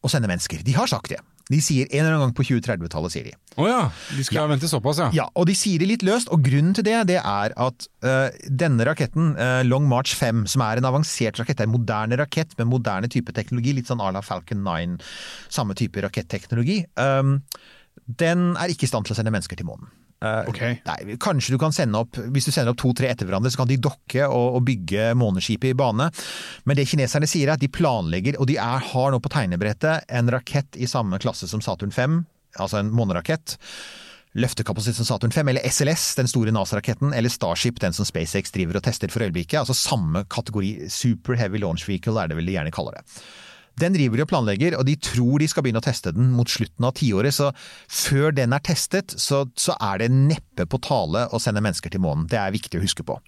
[0.00, 0.62] å sende mennesker.
[0.64, 1.20] De har sagt det.
[1.48, 3.34] De sier en eller annen gang på 2030-tallet, sier de.
[3.58, 3.78] Å ja,
[4.12, 5.08] de skal vente såpass, ja.
[5.16, 8.28] Ja, og de sier det litt løst, og grunnen til det, det er at uh,
[8.48, 12.52] denne raketten, uh, Long March 5, som er en avansert rakett, er en moderne rakett
[12.60, 15.00] med moderne type teknologi, litt sånn à la Falcon 9,
[15.52, 17.38] samme type raketteknologi, um,
[18.20, 19.88] den er ikke i stand til å sende mennesker til månen.
[20.18, 20.60] Eh, Ok.
[20.86, 23.68] Nei, kanskje du kan sende opp Hvis du sender opp to-tre etter hverandre, så kan
[23.70, 26.08] de dokke og, og bygge måneskipet i bane.
[26.66, 30.08] Men det kineserne sier er at de planlegger, og de er, har nå på tegnebrettet,
[30.10, 32.18] en rakett i samme klasse som Saturn 5,
[32.58, 33.58] altså en månerakett.
[34.38, 38.78] Løftekapasitet som Saturn 5, eller SLS, den store NASA-raketten, eller Starship, den som SpaceX driver
[38.78, 39.60] og tester for øyeblikket.
[39.62, 40.88] Altså samme kategori.
[40.92, 43.06] Super Heavy Launch Vehicle er det vel de gjerne kaller det.
[43.78, 46.50] Den driver de og planlegger, og de tror de skal begynne å teste den mot
[46.50, 47.52] slutten av tiåret, så
[47.86, 52.02] før den er testet, så, så er det neppe på tale å sende mennesker til
[52.02, 52.26] månen.
[52.30, 53.18] Det er viktig å huske på.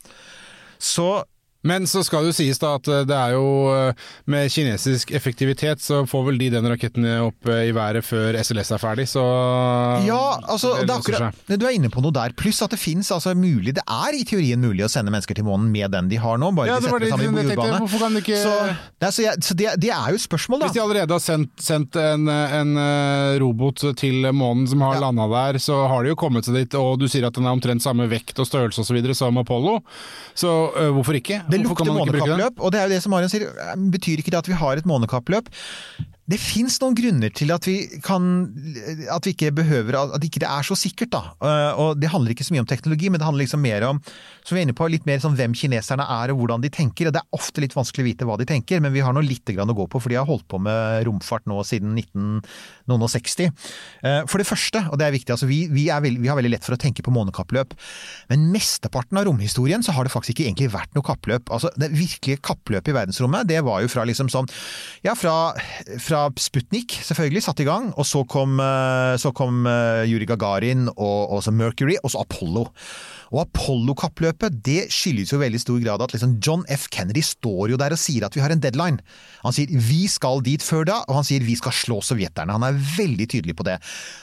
[0.80, 1.22] Så
[1.62, 5.10] Men så skal det jo sies da at eh, det er jo eh, med kinesisk
[5.12, 9.04] effektivitet, så får vel de den raketten opp eh, i været før SLS er ferdig,
[9.10, 9.24] så
[10.06, 12.32] Ja, altså, det er akkurat, du er inne på noe der.
[12.38, 15.44] Pluss at det finnes altså mulig, det er i teorien mulig å sende mennesker til
[15.44, 17.82] månen med den de har nå, bare Ja, de setter det sammen i jeg jordbane.
[17.84, 18.54] hvorfor kan de ikke- Så,
[19.04, 20.66] det, så, jeg, så det, det er jo et spørsmål, da.
[20.70, 22.72] Hvis de allerede har sendt, sendt en, en
[23.44, 25.00] robot til månen som har Ja.
[25.10, 27.52] landa der, så har de jo kommet seg dit, og du sier at den er
[27.52, 29.12] omtrent samme vekt og størrelse osv.
[29.14, 29.80] som Apollo,
[30.34, 31.42] så eh, hvorfor ikke?
[31.52, 33.50] Det lukter månekappløp, og det er jo det som Marion sier.
[33.92, 35.50] Betyr ikke det at vi har et månekappløp?
[36.30, 38.26] Det fins noen grunner til at vi kan
[39.10, 41.22] At vi ikke behøver At ikke det er så sikkert, da.
[41.42, 44.02] Eh, Og det handler ikke så mye om teknologi, men det handler liksom mer om
[44.46, 47.06] som vi er inne på, litt mer sånn hvem kineserne er og hvordan de tenker.
[47.08, 49.22] og Det er ofte litt vanskelig å vite hva de tenker, men vi har nå
[49.22, 53.50] litt å gå på, for de har holdt på med romfart nå siden 1960.
[54.02, 56.38] Eh, For det første, og det er viktig, altså vi, vi, er veld, vi har
[56.38, 57.76] veldig lett for å tenke på månekappløp,
[58.32, 61.50] men mesteparten av romhistorien så har det faktisk ikke egentlig vært noe kappløp.
[61.52, 64.48] Altså Det virkelige kappløpet i verdensrommet, det var jo fra liksom sånn
[65.04, 65.52] Ja, fra,
[66.00, 70.88] fra Sputnik, selvfølgelig, satt i gang, og så kom, eh, så kom eh, Yuri Gagarin
[70.96, 72.66] og, også Mercury, og så Apollo.
[73.30, 76.88] Og Apollo-kappløpet det skyldes jo i veldig stor grad at liksom John F.
[76.90, 78.98] Kennedy står jo der og sier at vi har en deadline.
[79.44, 82.56] Han sier vi skal dit før da, og han sier vi skal slå sovjeterne.
[82.56, 83.76] Han er veldig tydelig på det.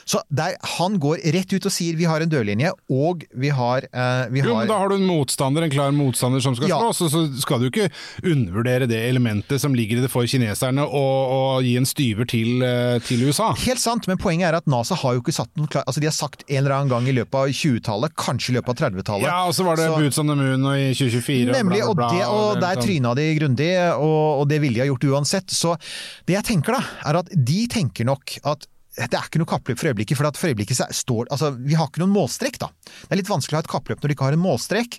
[0.04, 3.88] Så der, han går rett ut og sier vi har en dørlinje, og vi har,
[3.88, 6.76] eh, vi Jo, men Da har du en motstander, en klar motstander som skal Ja.
[6.84, 7.88] slåss, og så skal du ikke
[8.22, 12.62] undervurdere det elementet som ligger i det for kineserne, og, og gi en styver til,
[12.66, 13.52] eh, til USA.
[13.64, 16.08] Helt sant, men poenget er at NASA har jo ikke satt noe klar Altså De
[16.10, 19.26] har sagt en eller annen gang i løpet av 20-tallet, kanskje i løpet av 30-tallet.
[19.30, 21.90] Ja, og så var det Så- Boots on the Moon og i 2024 Nemlig, og
[21.90, 22.32] og, bla, bla, det, bla.
[22.34, 22.88] og det er der sånn.
[22.88, 25.48] tryna de grundig, og, og det ville de ha gjort uansett.
[25.54, 25.76] Så
[26.26, 28.66] det jeg tenker da, er at de tenker nok at
[28.98, 31.86] det er ikke noe kappløp for øyeblikket, for at for øyeblikket står Altså, vi har
[31.86, 32.66] ikke noen målstrek, da.
[33.06, 34.98] Det er litt vanskelig å ha et kappløp når du ikke har en målstrek.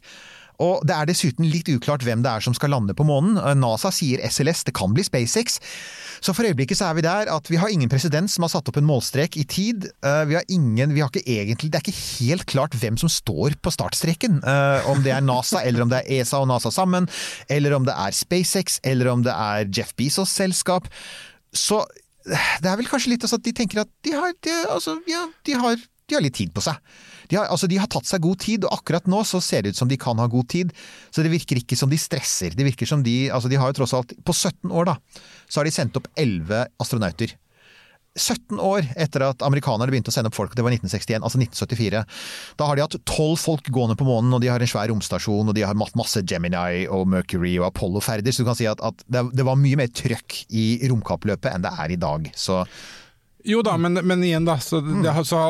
[0.59, 3.37] Og det er dessuten litt uklart hvem det er som skal lande på månen.
[3.39, 5.59] Eh, NASA sier SLS, det kan bli SpaceX.
[6.19, 8.67] Så for øyeblikket så er vi der at vi har ingen president som har satt
[8.67, 9.87] opp en målstrek i tid.
[10.03, 13.07] Eh, Vi har ingen, vi har ikke egentlig, Det er ikke helt klart hvem som
[13.09, 14.41] står på startstreken.
[14.43, 17.07] Eh, Om det er NASA, eller om det er ESA og NASA sammen,
[17.49, 20.87] eller om det er SpaceX, eller om det er Jeff Bezos' selskap.
[21.53, 21.85] Så
[22.25, 25.23] det er vel kanskje litt sånn at de tenker at de har, de, altså, ja,
[25.47, 25.75] de har,
[26.09, 26.75] de har litt tid på seg.
[27.29, 29.73] De har, altså, de har tatt seg god tid, og akkurat nå så ser det
[29.73, 30.73] ut som de kan ha god tid.
[31.13, 32.55] Så det virker ikke som de stresser.
[32.57, 35.61] Det virker som de altså De har jo tross alt På 17 år, da, så
[35.61, 37.37] har de sendt opp 11 astronauter.
[38.17, 42.01] 17 år etter at amerikanerne begynte å sende opp folk, det var 1961, altså 1974.
[42.59, 45.49] Da har de hatt 12 folk gående på månen, og de har en svær romstasjon,
[45.49, 48.81] og de har hatt masse Gemini og Mercury og Apollo-ferder, så du kan si at,
[48.83, 52.31] at det var mye mer trøkk i romkappløpet enn det er i dag.
[52.37, 52.63] Så
[53.47, 55.43] Jo da, men, men igjen da, så, det, så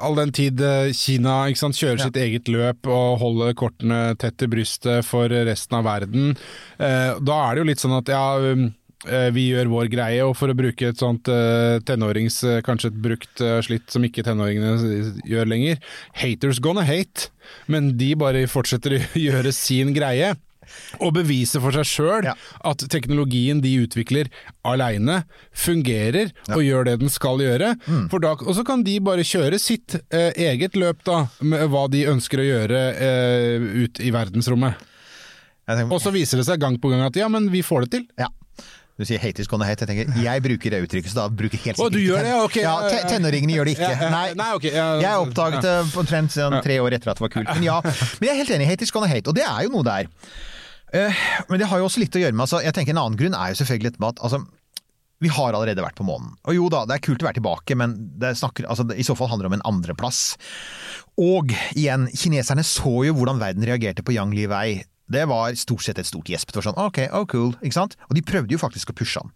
[0.00, 4.48] all den tid eh, Kina sant, kjører sitt eget løp og holder kortene tett til
[4.54, 6.32] brystet for resten av verden,
[6.78, 8.70] eh, da er det jo litt sånn at ja, um,
[9.04, 13.02] eh, vi gjør vår greie, og for å bruke et sånt eh, tenårings, kanskje et
[13.10, 15.84] brukt slitt som ikke tenåringene gjør lenger,
[16.16, 17.28] haters gonna hate,
[17.68, 20.32] men de bare fortsetter å gjøre sin greie.
[21.00, 22.34] Og bevise for seg sjøl Ja.
[22.64, 24.30] at teknologien de utvikler
[24.64, 27.74] aleine fungerer og gjør det den skal gjøre.
[27.86, 28.08] Mm.
[28.24, 32.04] Da, og så kan de bare kjøre sitt eh, eget løp da, med hva de
[32.10, 34.74] ønsker å gjøre eh, ut i verdensrommet.
[35.66, 37.90] tenker, Og så viser det seg gang på gang at ja, men vi får det
[37.98, 38.08] til.
[38.18, 38.30] ja.
[38.94, 39.82] Du sier 'haters gonna hate'.
[39.82, 42.28] Jeg tenker, jeg bruker det uttrykket, så da bruker helt Å, sikkert du gjør det,
[42.30, 42.56] ja, ok.
[42.62, 43.88] Ja, te tenåringene gjør det ikke.
[43.90, 47.18] Ja, ja, Nei, nei, okay, ja, jeg oppdaget det omtrent sånn tre år etter at
[47.18, 47.50] det var kult.
[47.56, 47.80] Men ja,
[48.20, 48.68] men jeg er helt enig.
[48.70, 50.06] Hate is gonna hate', og det er jo noe der.
[50.94, 53.18] Eh, men det har jo også litt å gjøre med altså, jeg tenker En annen
[53.18, 54.44] grunn er jo selvfølgelig at altså,
[55.24, 56.34] vi har allerede vært på månen.
[56.44, 59.16] Og jo da, det er kult å være tilbake, men det snakker, altså, i så
[59.16, 60.24] fall handler det om en andreplass.
[61.20, 64.66] Og igjen, kineserne så jo hvordan verden reagerte på Yang Li Wei.
[65.14, 66.50] Det var stort sett et stort gjesp.
[66.50, 67.96] Det var sånn ok, oh cool, ikke sant?
[68.08, 69.32] Og de prøvde jo faktisk å pushe han.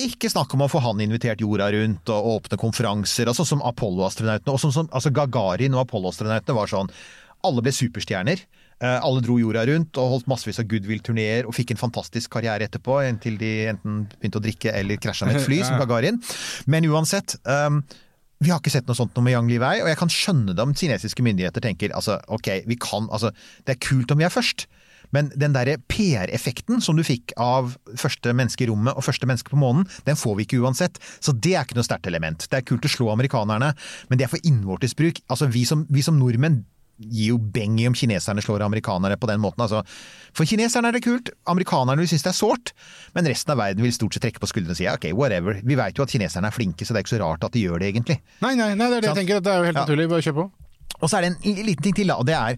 [0.00, 4.54] Ikke snakk om å få han invitert jorda rundt og åpne konferanser, altså som Apollo-astronautene.
[4.54, 6.92] Og sånn som, altså Gagarin og Apollo-astronautene var sånn
[7.46, 8.40] Alle ble superstjerner.
[8.78, 12.68] Eh, alle dro jorda rundt og holdt massevis av goodwill-turneer og fikk en fantastisk karriere
[12.68, 16.20] etterpå, inntil de enten begynte å drikke eller krasja med et fly, som Gagarin.
[16.70, 17.40] Men uansett.
[17.42, 17.82] Um,
[18.38, 20.62] vi har ikke sett noe sånt noe med Yang Liwei, og jeg kan skjønne det
[20.62, 23.32] om kinesiske myndigheter tenker altså, ok, vi kan, altså,
[23.66, 24.68] det er kult om vi er først.
[25.10, 29.50] Men den derre PR-effekten som du fikk av første menneske i rommet og første menneske
[29.50, 31.00] på månen, den får vi ikke uansett.
[31.18, 32.46] Så det er ikke noe sterkt element.
[32.46, 33.72] Det er kult å slå amerikanerne,
[34.06, 35.18] men det er for innvortes bruk.
[35.26, 36.62] Altså, vi som, vi som nordmenn
[36.98, 39.62] gir jo beng i om kineserne slår amerikanere på den måten.
[39.64, 39.82] Altså,
[40.34, 42.72] for kineserne er det kult, amerikanerne vil synes det er sårt,
[43.14, 45.60] men resten av verden vil stort sett trekke på skuldrene og si ok, whatever.
[45.64, 47.62] Vi veit jo at kineserne er flinke, så det er ikke så rart at de
[47.66, 48.18] gjør det, egentlig.
[48.42, 49.36] Nei, nei, nei det er det jeg tenker.
[49.38, 49.84] at Det er jo helt Ja.
[49.86, 50.08] naturlig.
[50.10, 50.50] Bare kjør på.
[50.98, 52.56] Og så er det en liten ting til, og det er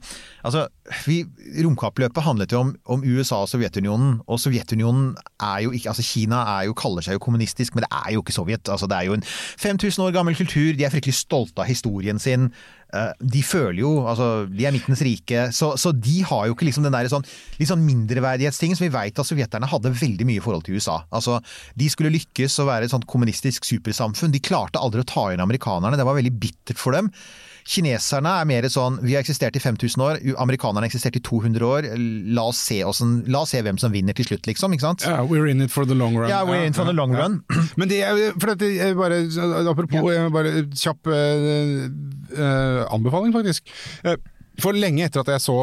[0.49, 0.63] altså,
[1.05, 1.19] vi,
[1.61, 5.11] Romkappløpet handlet jo om, om USA og Sovjetunionen, og Sovjetunionen
[5.45, 8.33] er jo ikke altså Kina jo, kaller seg jo kommunistisk, men det er jo ikke
[8.33, 8.71] Sovjet.
[8.73, 12.23] altså Det er jo en 5000 år gammel kultur, de er fryktelig stolte av historien
[12.23, 12.49] sin.
[12.97, 16.71] eh, De føler jo altså De er Midtens rike, så, så de har jo ikke
[16.71, 17.29] liksom den der sånn,
[17.61, 21.03] litt sånn mindreverdighetstingen som vi veit at sovjeterne hadde veldig mye i forhold til USA.
[21.13, 21.43] Altså,
[21.77, 24.33] De skulle lykkes å være et sånt kommunistisk supersamfunn.
[24.33, 27.13] De klarte aldri å ta inn amerikanerne, det var veldig bittert for dem.
[27.69, 31.67] Kineserne er mer sånn Vi har eksistert i 5000 år, amerikanerne har eksistert i 200
[31.67, 31.89] år.
[32.35, 34.73] La oss se, åssen- la oss se hvem som vinner til slutt, liksom.
[34.73, 35.05] ikke sant?
[35.07, 36.29] Ja, we're in it for the long run.
[36.31, 37.27] Ja, we're in for the long ja.
[37.27, 37.43] run.
[37.77, 39.21] Men det er, for dette, jeg bare,
[39.71, 41.87] apropos, jeg bare kjapp uh,
[42.35, 43.71] uh, anbefaling faktisk.
[44.05, 44.17] Uh,
[44.61, 45.57] for lenge etter at jeg så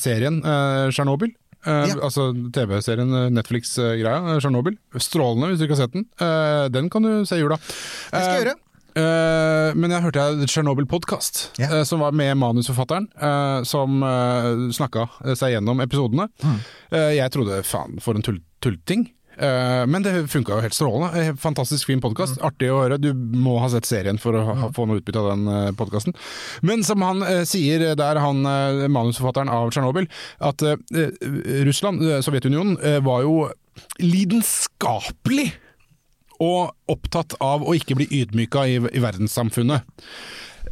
[0.00, 1.34] serien uh, Tsjernobyl,
[1.66, 1.96] eh, Ja.
[2.06, 6.06] altså TV-serien uh, Netflix-greia, uh, Tsjernobyl, strålende hvis du ikke har sett den.
[6.22, 7.58] Uh, den kan du se i jula.
[7.60, 8.56] Det skal jeg gjøre.
[8.98, 11.68] Eh, men jeg hørte Tsjernobyl-podkast, Ja.
[11.70, 15.06] uh, som var med manusforfatteren, uh, som uh, snakka
[15.38, 16.26] seg gjennom episodene.
[16.42, 16.58] Mm.
[16.90, 19.04] Eh, jeg trodde faen, for en tull tullting.
[19.38, 21.12] Eh, men det funka jo helt strålende.
[21.20, 22.40] Eh, Fantastisk fin podkast.
[22.40, 22.46] Mm.
[22.48, 22.96] Artig å høre.
[22.98, 26.16] Du må ha sett serien for å ha, få noe utbytte av den uh, podkasten.
[26.66, 30.08] Men som han eh, sier der, han eh, manusforfatteren av Tsjernobyl,
[30.42, 30.74] at eh,
[31.68, 33.36] Russland, eh, Sovjetunionen, eh, var jo
[34.02, 35.52] lidenskapelig
[36.42, 39.86] og opptatt av å ikke bli ydmyka i, i verdenssamfunnet.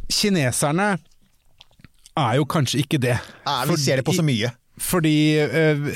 [0.07, 0.93] Kineserne
[2.17, 3.17] er jo kanskje ikke det.
[3.45, 4.53] Nei, vi ser det på så mye.
[4.77, 5.87] Fordi eh,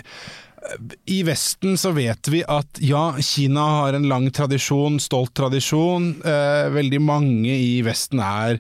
[1.10, 6.12] i Vesten så vet vi at ja, Kina har en lang tradisjon, stolt tradisjon.
[6.28, 8.60] Eh, veldig mange i Vesten er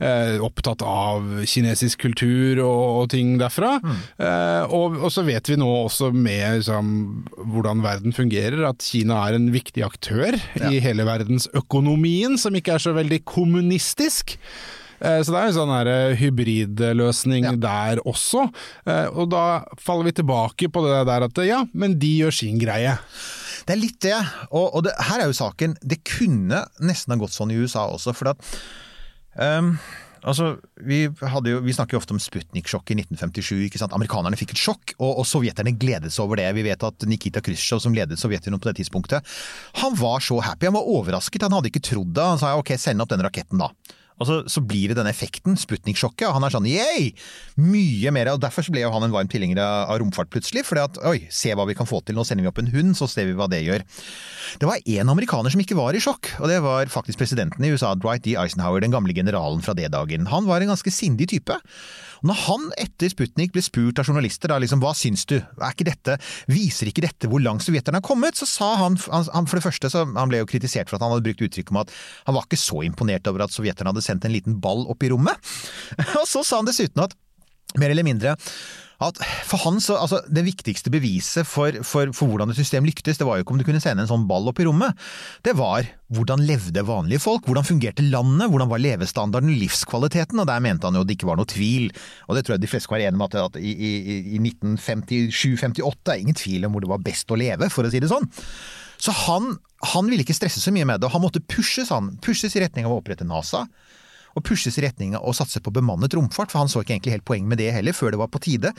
[0.00, 3.76] eh, opptatt av kinesisk kultur og, og ting derfra.
[4.16, 6.92] Eh, og, og så vet vi nå også med liksom,
[7.52, 10.38] hvordan verden fungerer, at Kina er en viktig aktør
[10.70, 14.38] i hele verdensøkonomien, som ikke er så veldig kommunistisk.
[15.02, 17.52] Eh, Så det er en sånn her, eh, hybridløsning Ja.
[17.56, 18.46] der også.
[18.86, 22.58] Eh, Og da faller vi tilbake på det der at ja, men de gjør sin
[22.58, 22.96] greie.
[23.66, 24.16] Det er litt det,
[24.50, 27.86] og, og det, her er jo saken Det kunne nesten ha gått sånn i USA
[27.90, 28.38] også, for at
[29.38, 29.78] um
[30.24, 33.64] Altså, vi, jo, vi snakker jo ofte om Sputnik-sjokket i 1957.
[33.66, 33.90] ikke sant?
[33.92, 36.46] Amerikanerne fikk et sjokk, og, og sovjeterne gledet seg over det.
[36.54, 39.26] Vi vet at Nikita Khrusjtsjov, som ledet Sovjetunionen på det tidspunktet,
[39.80, 40.68] han var så happy.
[40.70, 42.22] Han var overrasket, han hadde ikke trodd det.
[42.22, 43.72] Han sa ok, send opp den raketten da.
[44.20, 47.10] Og så, så blir det denne effekten, Sputnik-sjokket, og han er sånn yeah!
[47.60, 50.66] Mye mer, og Derfor så ble jo han en varm tilhenger av romfart plutselig.
[50.68, 52.94] fordi at oi, se hva vi kan få til, nå sender vi opp en hund,
[52.98, 53.84] så ser vi hva det gjør.
[54.60, 57.72] Det var én amerikaner som ikke var i sjokk, og det var faktisk presidenten i
[57.72, 58.36] USA, Dwight D.
[58.40, 60.28] Eisenhower, den gamle generalen fra D-dagen.
[60.32, 61.58] Han var en ganske sindig type.
[62.22, 65.74] Og når han etter Sputnik ble spurt av journalister da, liksom, hva syns du, er
[65.74, 66.16] ikke dette,
[66.50, 69.90] viser ikke dette hvor langt sovjeterne har kommet, så sa han, han for det første,
[69.90, 71.90] så han ble jo kritisert for at han hadde brukt uttrykk om at
[72.28, 75.12] han var ikke så imponert over at sovjeterne hadde sendt en liten ball opp i
[75.12, 75.52] rommet.
[76.20, 77.16] Og så sa han dessuten at
[77.80, 78.36] mer eller mindre
[79.02, 83.18] at for han så, altså Det viktigste beviset for, for, for hvordan et system lyktes,
[83.18, 84.98] det var jo ikke om du kunne sende en sånn ball opp i rommet.
[85.42, 90.62] Det var hvordan levde vanlige folk, hvordan fungerte landet, hvordan var levestandarden, livskvaliteten, og der
[90.64, 91.88] mente han jo at det ikke var noe tvil.
[92.28, 96.14] Og det tror jeg de fleste være enige om at, at i, i, i 1957-58
[96.14, 98.28] er ingen tvil om hvor det var best å leve, for å si det sånn.
[99.02, 99.56] Så han,
[99.92, 102.14] han ville ikke stresse så mye med det, og han måtte pushes, han.
[102.22, 103.66] Pushes i retning av å opprette NASA
[104.32, 107.16] og pushes i retning av å satse på bemannet romfart, for han så ikke egentlig
[107.16, 108.72] helt poeng med det heller, før det var på tide.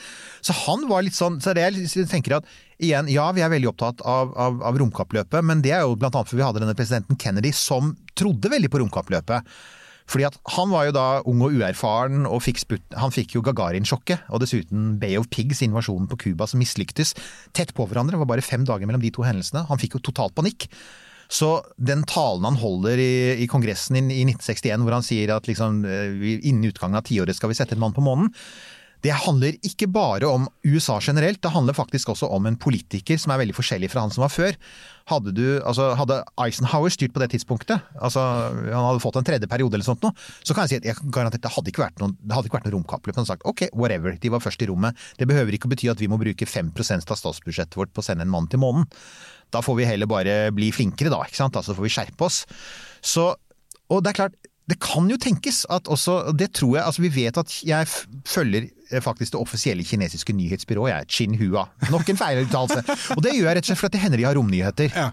[0.44, 2.48] Så han var litt sånn, så det jeg tenker at
[2.82, 6.16] igjen, ja vi er veldig opptatt av, av, av romkappløpet, men det er jo blant
[6.18, 9.54] annet for vi hadde denne presidenten Kennedy som trodde veldig på romkappløpet.
[10.10, 12.60] Fordi at han var jo da ung og uerfaren, og fikk
[13.00, 17.14] han fikk jo Gagarin-sjokket, og dessuten Bay of Pigs, invasjonen på Cuba som mislyktes,
[17.56, 19.64] tett på hverandre, det var bare fem dager mellom de to hendelsene.
[19.70, 20.68] Han fikk jo totalt panikk.
[21.32, 25.48] Så den talen han holder i, i Kongressen i, i 1961, hvor han sier at
[25.48, 28.28] liksom, eh, innen utgangen av tiåret skal vi sette en mann på månen,
[29.04, 33.34] det handler ikke bare om USA generelt, det handler faktisk også om en politiker som
[33.34, 34.56] er veldig forskjellig fra han som var før.
[35.10, 39.48] Hadde, du, altså, hadde Eisenhower styrt på det tidspunktet, altså han hadde fått en tredje
[39.50, 42.00] periode eller sånt noe, så kan jeg si at jeg garantert det hadde ikke vært
[42.00, 43.20] noen, det hadde ikke vært noen romkappløp.
[43.20, 44.96] Han sagt ok, whatever, de var først i rommet.
[45.20, 48.08] Det behøver ikke å bety at vi må bruke 5% av statsbudsjettet vårt på å
[48.08, 48.88] sende en mann til månen.
[49.52, 51.20] Da får vi heller bare bli flinkere, da.
[51.28, 51.60] ikke sant?
[51.60, 52.40] Altså får vi skjerpe oss.
[53.04, 53.28] Så,
[53.92, 54.40] og det er klart,
[54.70, 57.88] det kan jo tenkes at også, det tror jeg, altså vi vet at jeg
[58.24, 61.66] følger eh, faktisk det offisielle kinesiske nyhetsbyrået, jeg, Xinhua.
[61.92, 62.80] Nok en feiluttalelse.
[63.16, 64.88] Og det gjør jeg rett og slett fordi det hender de har romnyheter.
[64.96, 65.10] Ja.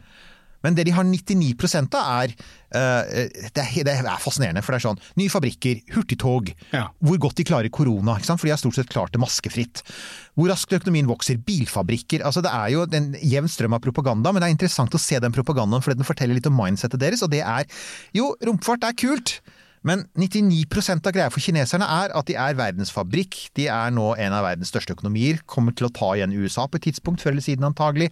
[0.63, 1.55] Men det de har 99
[1.97, 2.33] av er,
[2.73, 6.87] eh, det er det er fascinerende, for det er sånn nye fabrikker, hurtigtog, Ja.
[7.03, 9.81] hvor godt de klarer korona, for de har stort sett klart det maskefritt.
[10.37, 12.21] Hvor raskt økonomien vokser, bilfabrikker.
[12.23, 15.19] altså Det er jo en jevn strøm av propaganda, men det er interessant å se
[15.19, 17.65] den propagandaen fordi den forteller litt om mindsettet deres, og det er
[18.13, 19.39] jo, romfart er kult.
[19.83, 23.49] Men 99% av greia for kineserne er at de er verdens fabrikk.
[23.57, 25.41] De er nå en av verdens største økonomier.
[25.49, 28.11] Kommer til å ta igjen USA på et tidspunkt, før eller siden antagelig.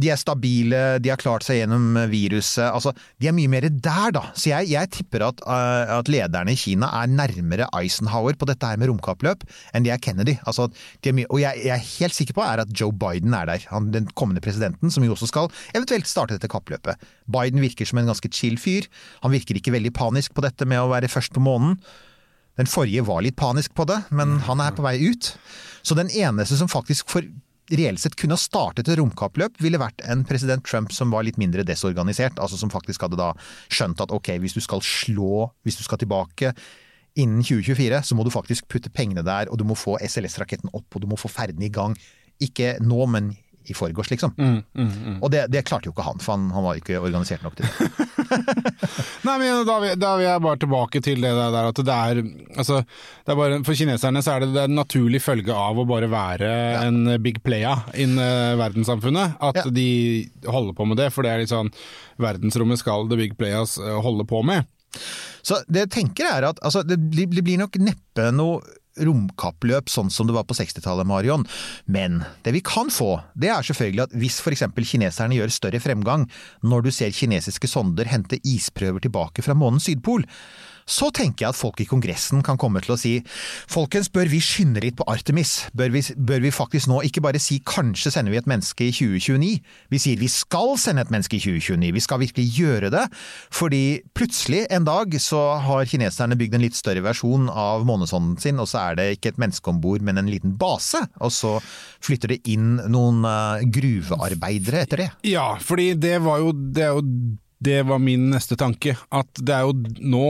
[0.00, 2.64] De er stabile, de har klart seg gjennom viruset.
[2.70, 4.22] Altså, de er mye mer der, da.
[4.32, 8.66] Så jeg, jeg tipper at, uh, at lederne i Kina er nærmere Eisenhower på dette
[8.66, 9.44] her med romkappløp
[9.76, 10.38] enn de er Kennedy.
[10.48, 10.70] Altså,
[11.04, 13.50] de er mye, og jeg, jeg er helt sikker på er at Joe Biden er
[13.50, 13.66] der.
[13.74, 17.00] Han, den kommende presidenten, som jo også skal eventuelt starte dette kappløpet.
[17.30, 18.88] Biden virker som en ganske chill fyr.
[19.24, 21.76] Han virker ikke veldig panisk på dette med å være først på månen.
[22.58, 25.32] Den forrige var litt panisk på det, men han er på vei ut.
[25.86, 27.24] Så den eneste som faktisk for
[27.78, 31.38] reelt sett kunne ha startet et romkappløp, ville vært en president Trump som var litt
[31.40, 32.38] mindre desorganisert.
[32.42, 33.32] Altså som faktisk hadde da
[33.72, 36.54] skjønt at ok, hvis du skal slå, hvis du skal tilbake
[37.18, 40.86] innen 2024, så må du faktisk putte pengene der, og du må få SLS-raketten opp,
[40.94, 41.96] og du må få ferden i gang.
[42.42, 43.32] Ikke nå, men
[43.68, 44.32] i forgårs, liksom.
[45.20, 47.66] Og det, det klarte jo ikke han, for han, han var ikke organisert nok til
[47.68, 48.06] det.
[49.26, 52.20] Nei, men da, da vil jeg bare tilbake til det der at det er
[52.60, 52.80] Altså,
[53.26, 55.86] det er bare, for kineserne så er det, det er en naturlig følge av å
[55.88, 56.50] bare være
[56.86, 59.36] en big player in eh, verdenssamfunnet.
[59.40, 59.66] At Ja.
[59.70, 59.88] de
[60.46, 61.68] holder på med det, for det er litt sånn
[62.20, 64.64] Verdensrommet skal the big players eh, holde på med.
[65.46, 68.60] Så det jeg tenker er at altså, det blir nok neppe noe
[69.06, 71.46] romkappløp sånn som det var på 60-tallet, Marion.
[71.90, 74.66] Men det vi kan få, det er selvfølgelig at hvis f.eks.
[74.92, 76.26] kineserne gjør større fremgang
[76.66, 80.26] når du ser kinesiske sonder hente isprøver tilbake fra månens sydpol,
[80.90, 83.12] så tenker jeg at folk i Kongressen kan komme til å si
[83.70, 85.70] folkens, bør vi skynde litt på Artemis?
[85.76, 88.94] Bør vi, bør vi faktisk nå ikke bare si kanskje sender vi et menneske i
[88.94, 89.52] 2029?
[89.92, 93.06] Vi sier vi skal sende et menneske i 2029, vi skal virkelig gjøre det.
[93.54, 93.84] Fordi
[94.16, 98.68] plutselig en dag så har kineserne bygd en litt større versjon av månesonden sin, og
[98.70, 101.02] så er det ikke et menneske om bord, men en liten base.
[101.20, 101.56] Og så
[102.04, 105.08] flytter det inn noen eh, gruvearbeidere etter det.
[105.30, 107.02] Ja, fordi det var jo Det er jo
[107.60, 108.94] Det var min neste tanke.
[109.12, 110.28] At det er jo nå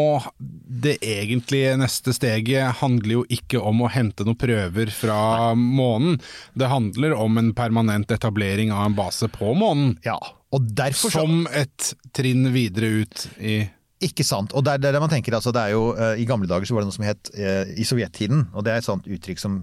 [0.82, 6.18] Det egentlige neste steget handler jo ikke om å hente noen prøver fra månen.
[6.58, 9.94] Det handler om en permanent etablering av en base på månen.
[10.06, 10.18] Ja,
[10.50, 13.60] og derfor så Som et trinn videre ut i
[14.02, 14.54] Ikke sant.
[14.56, 16.74] Og det er det man tenker, altså det er jo eh, I gamle dager så
[16.74, 19.60] var det noe som het eh, i sovjettiden, og det er et sånt uttrykk som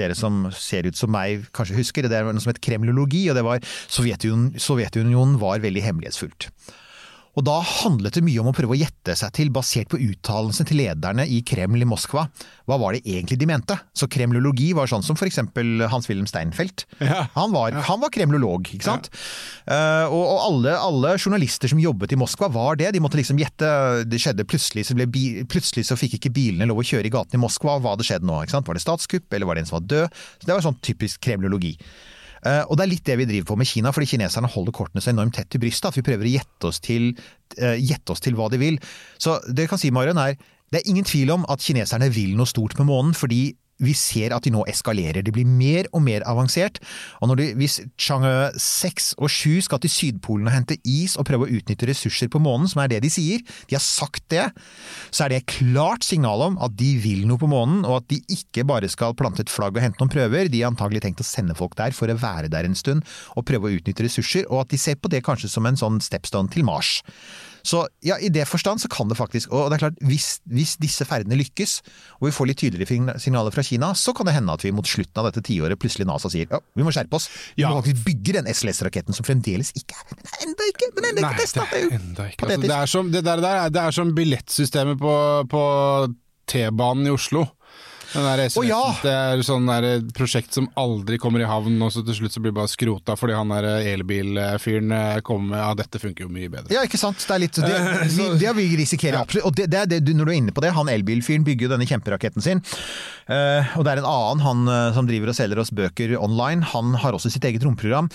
[0.00, 3.38] dere som ser ut som meg kanskje husker, det er noe som het kremlologi, og
[3.38, 6.50] det var Sovjetunionen, Sovjetunionen var veldig hemmelighetsfullt.
[7.38, 10.66] Og da handlet det mye om å prøve å gjette seg til, basert på uttalelsene
[10.66, 12.24] til lederne i Kreml i Moskva,
[12.66, 13.76] hva var det egentlig de mente?
[13.94, 16.84] Så kremlologi var sånn som for eksempel Hans-Wilhelm Steinfeld.
[16.98, 17.24] Ja.
[17.36, 19.10] Han, var, han var kremlolog, ikke sant?
[19.66, 22.92] Eh, og og alle, alle journalister som jobbet i Moskva var det.
[22.94, 23.70] De måtte liksom gjette.
[24.06, 27.12] Det skjedde plutselig så, ble bi, plutselig så fikk ikke bilene lov å kjøre i
[27.12, 27.78] gatene i Moskva.
[27.82, 28.38] Hva hadde skjedd nå?
[28.44, 28.68] ikke sant?
[28.70, 30.22] Var det statskupp, eller var det en som var død?
[30.38, 31.74] Så Det var sånn typisk kremlologi.
[32.46, 35.02] Eh, og det er litt det vi driver på med Kina, fordi kineserne holder kortene
[35.04, 37.10] så enormt tett til brystet at vi prøver å gjette oss til,
[37.58, 38.78] eh, gjette oss til hva de vil.
[39.20, 40.38] Så det jeg kan si, Marion, er
[40.70, 44.34] det er ingen tvil om at kineserne vil noe stort med månen, fordi vi ser
[44.36, 45.24] at de nå eskalerer.
[45.24, 46.80] De blir mer og mer avansert.
[47.20, 51.46] Og de, hvis Chang'e 6 og 7 skal til Sydpolen og hente is og prøve
[51.46, 54.46] å utnytte ressurser på månen, som er det de sier, de har sagt det,
[55.10, 58.10] så er det et klart signal om at de vil noe på månen, og at
[58.12, 60.50] de ikke bare skal plante et flagg og hente noen prøver.
[60.52, 63.06] De har antagelig tenkt å sende folk der for å være der en stund
[63.36, 66.02] og prøve å utnytte ressurser, og at de ser på det kanskje som en sånn
[66.04, 67.00] stepstone til Mars.
[67.66, 70.76] Så ja, i det forstand så kan det faktisk Og det er klart, hvis, hvis
[70.80, 71.80] disse ferdene lykkes,
[72.20, 74.86] og vi får litt tydeligere signaler fra Kina, så kan det hende at vi mot
[74.88, 77.28] slutten av dette tiåret plutselig NASA sier ja, vi må skjerpe oss.
[77.56, 77.70] Vi Ja.
[77.74, 81.10] må faktisk bygge den SLS-raketten som fremdeles ikke er Den er enda ikke, den er
[81.10, 81.66] enda Nei, ikke testa!
[81.70, 81.82] det.
[82.40, 85.14] Altså, det, er som, det, der, der, er- det er som billettsystemet på,
[85.50, 85.62] på
[86.50, 87.44] T-banen i Oslo.
[88.14, 88.82] Den der SMS-en, ja!
[89.04, 89.86] Det er sånn der
[90.16, 93.16] prosjekt som aldri kommer i havn, og så til slutt så blir det bare skrota
[93.18, 96.72] fordi han der elbilfyren eh, kommer med ja, dette funker jo mye bedre.
[96.74, 97.22] Ja, ikke sant.
[97.22, 97.80] Det er litt Det,
[98.16, 99.46] vi, det vi risikerer absolutt.
[99.48, 101.88] Og det, det det, når du er inne på det, han elbilfyren bygger jo denne
[101.88, 102.64] kjemperaketten sin.
[103.30, 106.66] Eh, og det er en annen, han eh, som driver og selger oss bøker online,
[106.72, 108.10] han har også sitt eget romprogram.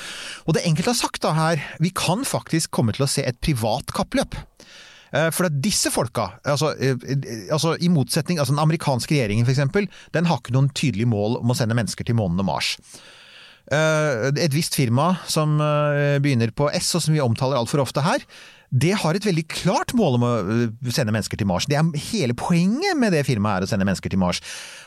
[0.45, 3.39] Og det enkelte har sagt da her, vi kan faktisk komme til å se et
[3.43, 4.35] privat kappløp.
[5.15, 9.47] Eh, For at disse folka, altså, eh, eh, altså i motsetning, altså den amerikanske regjeringen
[9.47, 12.75] eksempel, den har ikke noen tydelige mål om å sende mennesker til månen og Mars.
[13.65, 15.55] Et visst firma som
[16.21, 18.21] begynner på S, og som vi omtaler altfor ofte her,
[18.75, 21.67] det har et veldig klart mål om å eh, sende mennesker til Mars.
[21.69, 24.41] Det er hele poenget med det firmaet er å sende mennesker til Mars.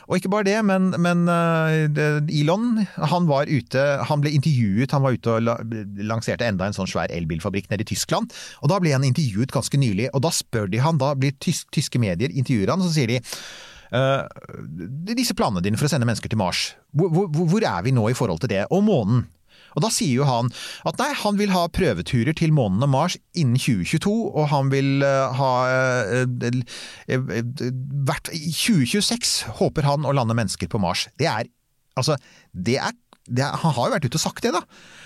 [0.07, 2.83] Og ikke bare det, men, men eh, Elon
[3.13, 5.73] han var ute, han ble intervjuet, han var ute og
[6.11, 8.35] lanserte enda en sånn svær elbilfabrikk nede i Tyskland.
[8.61, 11.71] Og da ble han intervjuet ganske nylig, og da spør de han, da blir tysk,
[11.73, 13.19] tyske medier intervjuer han, og så sier de
[13.97, 17.95] eh, disse planene dine for å sende mennesker til Mars, hvor, hvor, hvor er vi
[17.95, 18.67] nå i forhold til det?
[18.69, 19.25] Og månen?
[19.75, 20.51] Og da sier jo han
[20.89, 25.05] at nei, han vil ha prøveturer til månen og Mars innen 2022, og han vil
[25.05, 27.21] eh, ha eh, eh,
[28.07, 31.07] hvert, I 2026 håper han å lande mennesker på Mars.
[31.19, 31.49] Det er
[31.99, 32.15] Altså,
[32.55, 32.93] det er
[33.37, 34.63] er, han har jo vært ute og sagt det, da.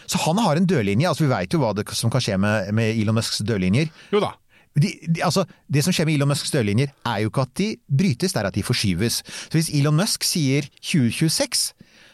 [0.07, 1.09] Så han har en dørlinje.
[1.09, 3.91] altså Vi veit jo hva det, som kan skje med, med Elon Musks dørlinjer.
[4.14, 4.34] Jo da.
[4.74, 7.70] De, de, altså, det som skjer med Elon Musks dørlinjer, er jo ikke at de
[7.88, 9.20] brytes, det er at de forskyves.
[9.26, 11.66] Så hvis Elon Musk sier 2026,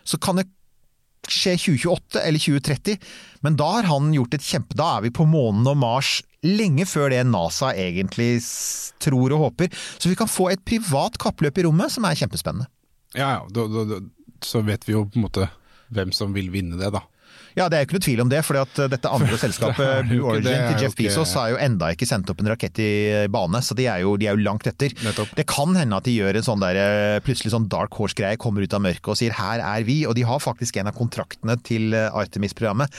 [0.10, 0.50] så kan det
[1.34, 2.98] skje 2028 eller 2030,
[3.46, 4.78] men da har han gjort et kjempe...
[4.80, 8.40] Da er vi på månen og Mars lenge før det NASA egentlig
[9.04, 9.72] tror og håper.
[10.00, 12.70] Så vi kan få et privat kappløp i rommet som er kjempespennende.
[13.18, 14.02] Ja ja, da, da, da,
[14.46, 15.50] så vet vi jo på en måte
[15.94, 17.02] hvem som vil vinne det, da.
[17.58, 18.60] Ja, det er jo ikke noe tvil om det, for
[18.92, 22.44] dette andre selskapet, Blue det Origin til Jeff Bezos, har jo enda ikke sendt opp
[22.44, 22.92] en rakett i
[23.32, 24.94] bane, så de er jo, de er jo langt etter.
[25.06, 25.34] Nettopp.
[25.40, 28.66] Det kan hende at de gjør en sånn der, eh, plutselig sånn dark horse-greie, kommer
[28.66, 31.58] ut av mørket og sier 'her er vi', og de har faktisk en av kontraktene
[31.64, 32.90] til eh, Artemis-programmet.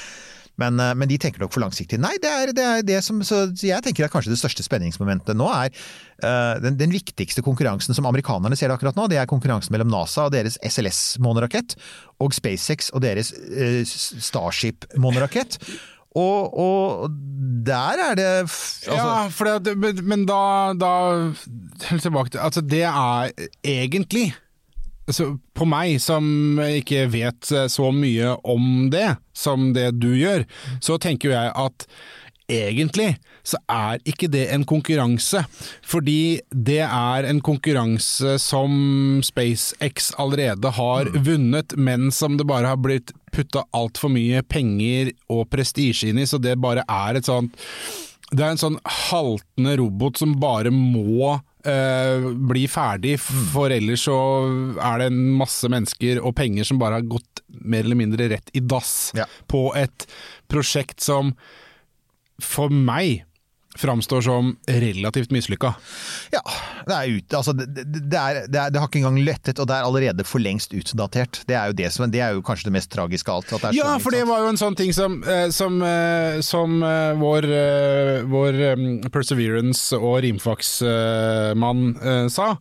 [0.60, 1.98] Men, eh, men de tenker nok for langsiktig.
[2.02, 5.38] Nei, det er det, er det som Så jeg tenker at kanskje det største spenningsmomentet
[5.38, 9.72] nå er eh, den, den viktigste konkurransen som amerikanerne ser akkurat nå, det er konkurransen
[9.74, 11.76] mellom NASA og deres SLS-månerakett,
[12.20, 15.56] og SpaceX og deres uh, Starship-månerakett.
[16.18, 17.10] Og, og
[17.66, 20.92] der er det altså, ja, for det, men da, da
[21.86, 23.30] helt tilbake til Altså, det er
[23.62, 24.32] egentlig
[25.10, 30.46] altså, På meg, som ikke vet så mye om det som det du gjør,
[30.80, 31.86] så tenker jeg at
[32.50, 33.14] egentlig
[33.46, 35.42] så er ikke det en konkurranse.
[35.86, 42.80] Fordi det er en konkurranse som SpaceX allerede har vunnet, men som det bare har
[42.80, 47.56] blitt putta altfor mye penger og prestisje inn i, så det bare er et sånt
[48.30, 48.76] Det er en sånn
[49.10, 51.32] haltende robot som bare må
[51.66, 54.16] eh, bli ferdig, for ellers så
[54.78, 58.52] er det en masse mennesker og penger som bare har gått mer eller mindre rett
[58.54, 59.26] i dass Ja.
[59.50, 60.06] på et
[60.50, 61.34] prosjekt som
[62.40, 63.24] for meg
[63.78, 65.74] framstår som relativt mislykka.
[66.34, 66.42] Ja,
[66.86, 67.36] det er ute.
[67.36, 69.86] Altså, det, det, det, er, det, er, det har ikke engang lettet, og det er
[69.86, 71.42] allerede for lengst utdatert.
[71.46, 73.76] Det er jo, det som, det er jo kanskje det mest tragiske av alt.
[73.76, 77.48] Ja, for det var jo en sånn ting som, eh, som, eh, som eh, vår,
[78.30, 78.60] vår
[79.14, 81.86] Perseverance og Rimfax-mann
[82.30, 82.52] sa,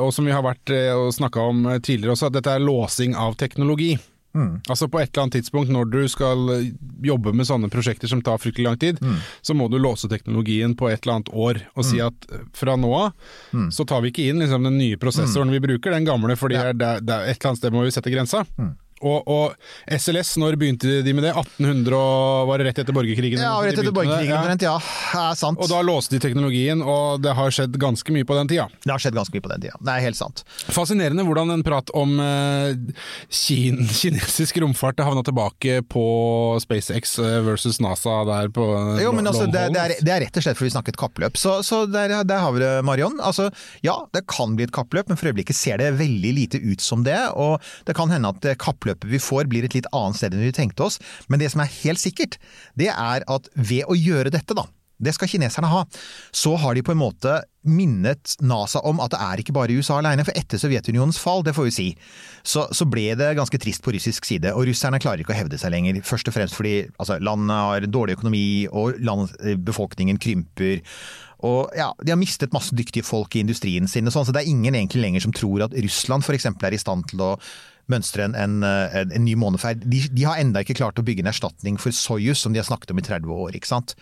[0.00, 3.36] og som vi har vært og snakka om tidligere også, at dette er låsing av
[3.40, 3.94] teknologi.
[4.68, 6.70] Altså På et eller annet tidspunkt når du skal eh,
[7.06, 8.98] jobbe med sånne prosjekter som tar fryktelig lang tid,
[9.42, 12.76] så må du låse teknologien på et eller annet år og si at eh, fra
[12.76, 13.12] nå av
[13.72, 16.86] så tar vi ikke inn liksom, den nye prosessoren vi bruker, den gamle, fordi det
[16.86, 18.44] er, det er et eller annet sted må vi sette grensa.
[19.04, 19.56] Og, og
[19.92, 21.32] SLS, når begynte de med det?
[21.36, 23.42] 1800 og var det rett etter borgerkrigen?
[23.42, 24.38] Ja, rett etter borgerkrigen Ja.
[24.40, 24.76] omtrent, ja.
[24.80, 25.60] Det er sant.
[25.60, 28.68] Og da låste de teknologien, og det har skjedd ganske mye på den tida.
[28.84, 29.76] Det har skjedd ganske mye på den tida.
[29.84, 30.42] Det er helt sant.
[30.72, 32.72] Fascinerende hvordan en prat om eh,
[33.28, 36.06] kin kinesisk romfart havna tilbake på
[36.64, 38.64] SpaceX eh, versus NASA der på
[38.96, 40.98] eh, Jo, men altså, det, det, er, det er rett og slett fordi vi snakket
[41.00, 41.36] kappløp.
[41.40, 43.20] Så, så der, der har vi det, Marion.
[43.20, 43.50] Altså,
[43.84, 47.04] ja, det kan bli et kappløp, men for øyeblikket ser det veldig lite ut som
[47.06, 47.18] det.
[47.36, 48.56] Og det kan hende at det
[48.86, 51.00] kappløpet vi får blir et litt annet sted enn vi tenkte oss.
[51.28, 52.38] Men det som er helt sikkert,
[52.74, 54.66] det er at ved å gjøre dette, da,
[54.96, 55.82] det skal kineserne ha,
[56.32, 59.98] så har de på en måte minnet NASA om at det er ikke bare USA
[59.98, 61.86] alene, for etter Sovjetunionens fall, det får vi si,
[62.46, 64.54] så, så ble det ganske trist på russisk side.
[64.56, 66.00] Og russerne klarer ikke å hevde seg lenger.
[66.06, 70.80] Først og fremst fordi altså, landet har dårlig økonomi, og land, eh, befolkningen krymper.
[71.44, 74.46] Og ja, De har mistet masse dyktige folk i industrien sin, og sånn, så det
[74.46, 76.48] er ingen egentlig lenger som tror at Russland f.eks.
[76.48, 77.34] er i stand til å
[77.92, 79.84] mønstre en, en, en, en ny måneferd.
[79.86, 82.68] De, de har enda ikke klart å bygge en erstatning for Soyuz, som de har
[82.68, 83.54] snakket om i 30 år.
[83.58, 83.94] ikke sant?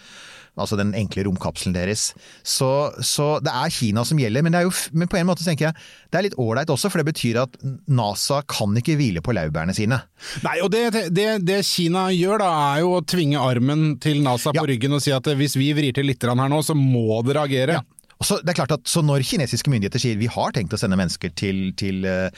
[0.55, 2.13] Altså den enkle romkapselen deres.
[2.47, 2.69] Så,
[3.03, 4.45] så det er Kina som gjelder.
[4.47, 5.79] Men, det jo, men på en måte tenker jeg
[6.15, 7.57] det er litt ålreit også, for det betyr at
[7.91, 9.99] NASA kan ikke hvile på laurbærene sine.
[10.47, 14.55] Nei, og det, det, det Kina gjør da, er jo å tvinge armen til NASA
[14.55, 14.63] Ja.
[14.63, 17.19] på ryggen og si at eh, hvis vi vrir til litt her nå, så må
[17.27, 17.81] dere agere.
[17.81, 17.85] Ja.
[18.25, 20.97] Så, det er klart at, så når kinesiske myndigheter sier vi har tenkt å sende
[20.97, 22.31] mennesker til, til, eh,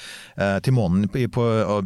[0.67, 1.45] til månen på,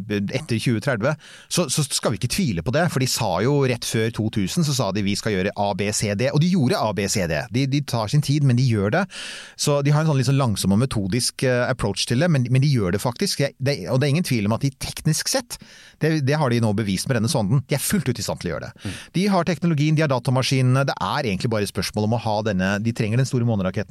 [0.09, 1.15] etter 2030,
[1.51, 2.87] så, så skal vi ikke tvile på det.
[2.93, 6.41] For de sa jo rett før 2000 så sa de vi skal gjøre ABCD, og
[6.43, 7.35] de gjorde ABCD.
[7.53, 9.03] De, de tar sin tid, men de gjør det.
[9.59, 12.47] Så de har en sånn litt sånn langsom og metodisk eh, approach til det, men,
[12.51, 13.45] men de gjør det faktisk.
[13.45, 15.59] Jeg- Det, og det er ingen tvil om at de teknisk sett,
[16.01, 18.39] det, det har de nå bevist med denne sonden, de er fullt ut i stand
[18.41, 18.91] til å gjøre det.
[19.13, 22.69] De har teknologien, de har datamaskinene, det er egentlig bare spørsmål om å ha denne
[22.81, 23.90] De trenger den store måneraketten,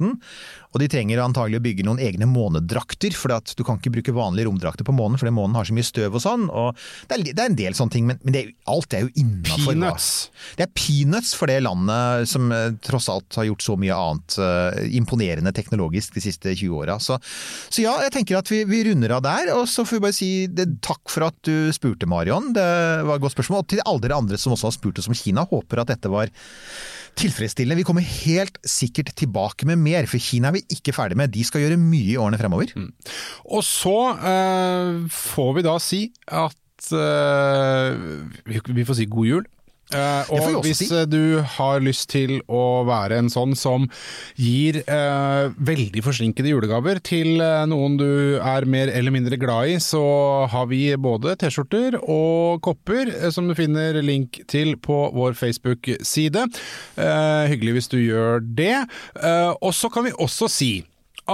[0.71, 4.15] og de trenger antagelig å bygge noen egne månedrakter, for at du kan ikke bruke
[4.15, 6.47] vanlige romdrakter på månen, fordi månen har så mye støv og sånn.
[6.47, 6.79] og
[7.09, 9.11] Det er, det er en del sånne ting, men, men det er, alt er jo
[9.19, 9.73] innafor.
[9.73, 10.09] Peanuts.
[10.55, 14.37] Det er peanuts for det landet som eh, tross alt har gjort så mye annet
[14.39, 16.97] uh, imponerende teknologisk de siste 20 åra.
[17.03, 17.19] Så,
[17.67, 19.51] så ja, jeg tenker at vi, vi runder av der.
[19.57, 22.53] Og så får vi bare si det, takk for at du spurte, Marion.
[22.55, 22.69] Det
[23.07, 23.65] var et godt spørsmål.
[23.65, 26.11] Og til alle dere andre som også har spurt oss om Kina, håper at dette
[26.11, 26.31] var
[27.19, 27.79] tilfredsstillende.
[27.81, 31.33] Vi kommer helt sikkert tilbake med mer, for Kina er vi ikke ferdig med.
[31.33, 32.73] De skal gjøre mye i årene fremover.
[33.45, 39.49] Og så eh, får vi da si at eh, vi får si god jul.
[39.91, 40.87] Vi og hvis si.
[40.95, 43.87] eh, du har lyst til å være en sånn som
[44.39, 49.77] gir uh, veldig forsinkede julegaver til uh, noen du er mer eller mindre glad i,
[49.83, 50.01] så
[50.51, 56.45] har vi både T-skjorter og kopper som du finner link til på vår Facebook-side.
[57.51, 58.83] Hyggelig hvis du gjør det.
[59.61, 60.71] Og så kan vi også si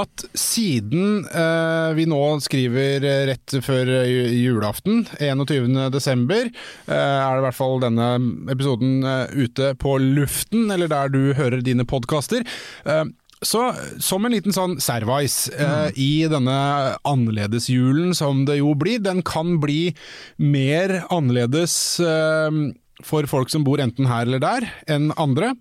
[0.02, 5.78] at siden eh, vi nå skriver eh, rett før eh, julaften, 21.
[5.93, 6.50] desember,
[6.88, 8.10] eh, er det i hvert fall denne
[8.54, 12.45] episoden eh, ute på luften, eller der du hører dine podkaster.
[12.86, 13.06] Eh,
[13.45, 13.68] så
[14.02, 16.58] som en liten sånn servais eh, i denne
[17.06, 19.93] annerledesjulen som det jo blir, den kan bli
[20.41, 22.62] mer annerledes eh,
[23.06, 25.54] for folk som bor enten her eller der, enn andre.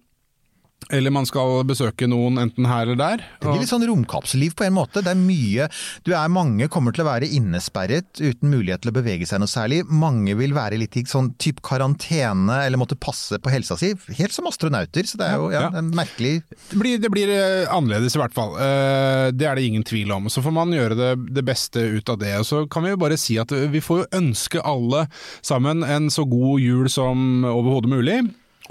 [0.95, 3.23] Eller man skal besøke noen enten her eller der.
[3.41, 5.03] Det blir litt sånn romkapselliv på en måte.
[5.03, 5.67] Det er mye
[6.07, 9.51] Du er mange kommer til å være innesperret uten mulighet til å bevege seg noe
[9.51, 9.81] særlig.
[9.91, 13.93] Mange vil være litt i sånn type karantene eller måtte passe på helsa si.
[14.19, 15.73] Helt som astronauter, så det er jo ja, Ja.
[15.81, 16.37] er merkelig.
[16.71, 18.55] Det blir, det blir eh, annerledes i hvert fall.
[18.61, 20.31] Eh, Det er det ingen tvil om.
[20.31, 22.37] Så får man gjøre det, det beste ut av det.
[22.39, 25.09] Og så kan vi jo bare si at vi får jo ønske alle
[25.43, 28.21] sammen en så god jul som overhodet mulig.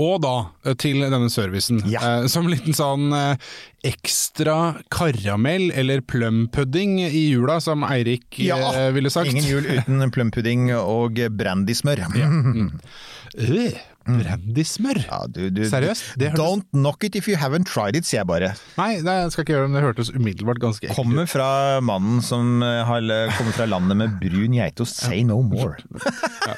[0.01, 0.33] Og da
[0.65, 1.79] eh, til denne servicen.
[1.87, 2.01] Ja.
[2.21, 3.37] Eh, Som en liten sånn eh,
[3.85, 9.31] ekstra karamell eller plumpudding i jula, som Eirik eh, ville sagt.
[9.31, 12.05] Ingen jul uten plumpudding og brandysmør.
[13.35, 13.73] Øh,
[14.05, 14.99] Brandysmør?
[15.09, 16.11] Ja, du, du, Seriøst?
[16.21, 18.51] Det hørtes- Don't knock it if you haven't tried it, sier jeg bare.
[18.77, 21.01] Nei, det skal ikke gjøre, men det hørtes umiddelbart ganske ekkelt ut.
[21.01, 21.47] Kommer fra
[21.83, 23.01] mannen som har
[23.35, 25.01] kommet fra landet med brun geitost.
[25.03, 25.81] Say no more.
[26.05, 26.53] Eh,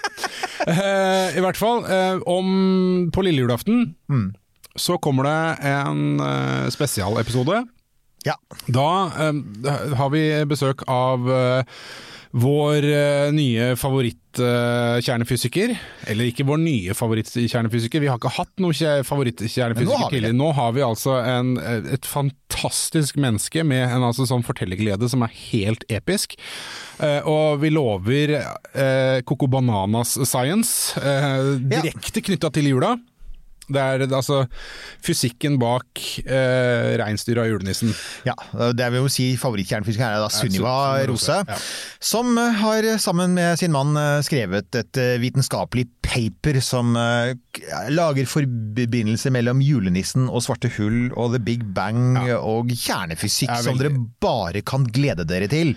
[0.67, 3.95] I hvert fall, eh, om på lille julaften
[4.77, 7.63] så kommer det en eh, spesialepisode.
[8.25, 8.35] Ja.
[8.67, 8.89] Da
[9.27, 11.81] eh, har vi besøk av eh,
[12.31, 15.73] vår uh, nye favorittkjernefysiker.
[16.11, 18.75] Eller ikke vår nye favorittkjernefysiker, vi har ikke hatt noen
[19.07, 20.37] favorittkjernefysiker tidligere.
[20.37, 25.35] Nå har vi altså en, et fantastisk menneske med en altså sånn fortellerglede som er
[25.51, 26.37] helt episk.
[27.01, 32.25] Uh, og vi lover eh, Coco Bananas Science, direkte Ja.
[32.31, 32.95] knytta til jula.
[33.67, 34.43] Det er altså
[35.03, 37.91] fysikken bak eh, reinsdyret og julenissen.
[38.27, 38.35] Ja,
[38.75, 40.75] det vil jo si favorittkjernefysikk her er da Sunniva
[41.09, 41.57] Rose, ja.
[41.99, 46.95] som eh, har eh, sammen med sin mann eh, skrevet et vitenskapelig paper som
[47.91, 53.79] lager forbindelse mellom julenissen og svarte hull og The Big Bang og kjernefysikk er som
[53.79, 53.91] dere
[54.23, 55.75] bare kan glede dere til.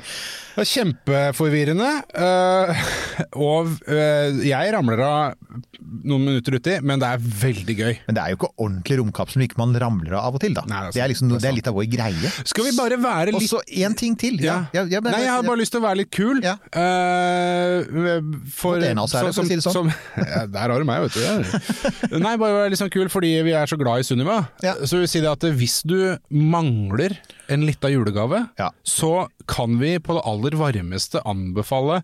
[0.61, 2.81] Det er kjempeforvirrende, uh,
[3.49, 5.37] og uh, jeg ramler av
[5.81, 7.80] noen minutter uti, men det er veldig gøy.
[8.07, 10.55] Men det er jo ikke ordentlig romkapsel som ikke man ramler av av og til,
[10.57, 10.63] da.
[10.69, 12.31] Nei, det er det, er liksom, Det er det er litt av vår greie.
[12.51, 14.39] Skal vi bare være litt Og så én ting til.
[14.45, 14.59] ja.
[14.75, 16.43] Ja, ja, men- Nei, jeg har bare lyst til å være litt kul.
[16.45, 16.57] Ja.
[16.71, 18.21] Uh,
[18.53, 19.91] for, en av oss er det, for å si det sånn.
[20.17, 22.19] ja, der har du meg, vet du.
[22.25, 24.41] Nei, bare være litt sånn kul fordi vi er så glad i Sunniva.
[24.63, 25.99] Så vil vi si det at hvis du
[26.31, 27.17] mangler
[27.51, 28.45] en lita julegave,
[28.87, 32.03] så kan vi på det aller varmeste anbefale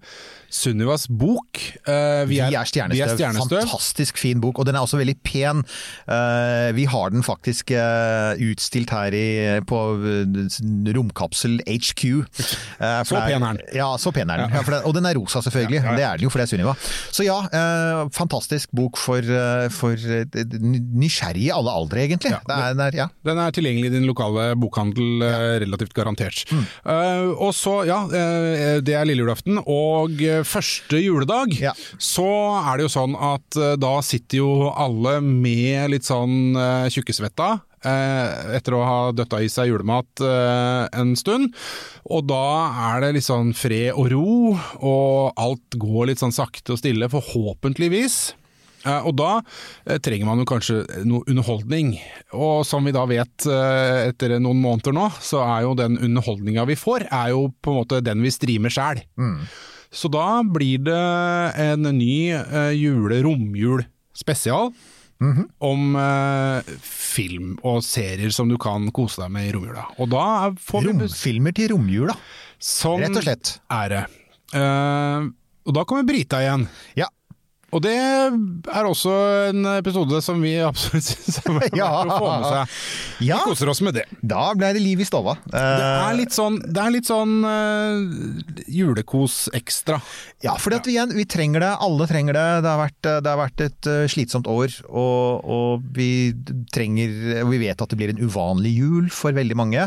[0.51, 1.61] Sunnivas bok.
[1.87, 3.61] Uh, Vi er, er Vi er stjernestøv.
[3.67, 5.63] Fantastisk fin bok, og den er også veldig pen.
[6.07, 9.27] Eh, vi har den faktisk eh, utstilt her i,
[9.67, 12.03] på eh, Romkapsel HQ.
[13.07, 13.61] Så pen er den.
[13.77, 14.55] Ja, så pen er den.
[14.57, 14.63] Ja.
[14.67, 15.83] det, og den er rosa, selvfølgelig.
[15.97, 16.75] Det er den jo, for det er Sunniva.
[17.15, 17.39] Så ja,
[18.15, 19.25] fantastisk bok for,
[19.75, 19.97] for
[20.37, 22.33] nysgjerrige i alle aldre, egentlig.
[22.35, 22.41] Ja,
[22.77, 23.07] det er, ja.
[23.27, 25.25] Den er tilgjengelig i din lokale bokhandel,
[25.63, 26.45] relativt garantert.
[26.53, 29.61] Eh, og så, ja, det er lille julaften.
[29.67, 31.73] Og første juledag, Ja.
[31.99, 32.27] så
[32.61, 35.56] er det jo sånn at da sitter jo alle med
[35.91, 37.55] litt sånn uh, tjukkesvetta.
[37.87, 41.53] eh, etter å ha døtta i seg julemat eh, en stund.
[42.11, 42.47] Og da
[42.91, 44.33] er det litt sånn fred og ro,
[44.81, 48.19] og alt går litt sånn sakte og stille, forhåpentligvis.
[48.87, 49.41] Og da
[49.99, 50.77] trenger man jo kanskje
[51.11, 51.97] noe underholdning.
[52.39, 56.77] Og som vi da vet etter noen måneder nå, så er jo den underholdninga vi
[56.79, 59.03] får, er jo på en måte den vi streamer sjæl.
[59.91, 61.03] Så da blir det
[61.63, 63.21] en ny eh, jule,
[65.21, 65.49] romjul -hmm.
[65.59, 69.87] Om eh, film og serier som du kan kose deg med i romjula.
[69.99, 72.17] Og da får vi filmer Romfilmer til romjula,
[72.59, 73.61] Sånn rett og slett.
[73.71, 74.05] er det.
[74.53, 75.29] Eh,
[75.67, 76.69] og da kommer Brita igjen.
[76.97, 77.07] Ja.
[77.77, 79.13] Og det er også
[79.51, 81.91] en episode som vi absolutt syns er verdt Ja.
[82.07, 82.77] å få med seg.
[83.27, 83.41] Ja.
[83.43, 84.07] Vi koser oss med det.
[84.25, 85.37] Da ble det liv i stova.
[85.51, 90.01] Det er litt sånn, det litt sånn uh, julekos ekstra.
[90.45, 91.73] Ja, for vi, igjen, vi trenger det.
[91.85, 92.47] Alle trenger det.
[92.65, 96.09] Det har vært, det har vært et eh, slitsomt år, og, og vi
[96.73, 99.87] trenger Vi vet at det blir en uvanlig jul for veldig mange.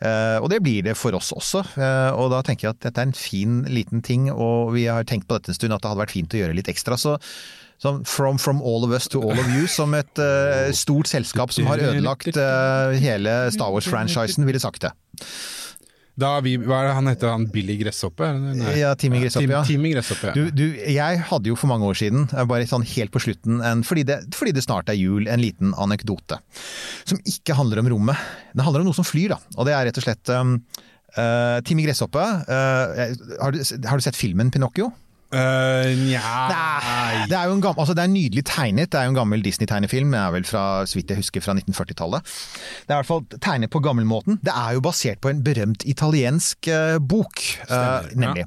[0.00, 1.64] Eh, og det blir det for oss også.
[1.76, 5.06] eh, og da tenker jeg at dette er en fin liten ting, og vi har
[5.08, 6.98] tenkt på dette en stund at det hadde vært fint å gjøre litt ekstra.
[7.00, 7.16] så
[7.76, 11.52] Sånn from, from all of us to all of you, som et uh, stort selskap
[11.52, 14.94] som har ødelagt uh, hele Star Wars-franchisen, ville sagt det.
[16.16, 18.30] Da vi, hva er det han heter han Billy Gresshoppe?
[18.40, 18.72] Nei.
[18.80, 19.60] Ja, Timmy Gresshoppe, ja.
[19.68, 20.34] Timmy Gresshoppe, ja.
[20.36, 23.60] Du, du, jeg hadde jo for mange år siden, eh, bare sånn helt på slutten,
[23.60, 26.40] en, fordi, det, fordi det snart er jul, en liten anekdote.
[27.04, 28.36] Som ikke handler om rommet.
[28.56, 29.40] Det handler om noe som flyr, da.
[29.58, 30.56] Og det er rett og slett um,
[31.18, 32.24] uh, Timmy Gresshoppe.
[32.48, 33.12] Uh,
[33.42, 34.88] har, du, har du sett filmen Pinocchio?
[35.34, 36.22] Eh, nja
[36.52, 37.26] Nei.
[37.26, 38.90] Det er jo en, gammel, altså det er nydelig tegnet.
[38.92, 40.12] Det er jo en gammel Disney-tegnefilm.
[40.14, 42.34] Det er vel fra, så vidt jeg husker, fra 1940-tallet.
[42.86, 44.38] Det er i hvert fall tegnet på gammelmåten.
[44.46, 48.46] Det er jo basert på en berømt italiensk uh, bok, uh, nemlig.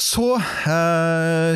[0.00, 0.26] Så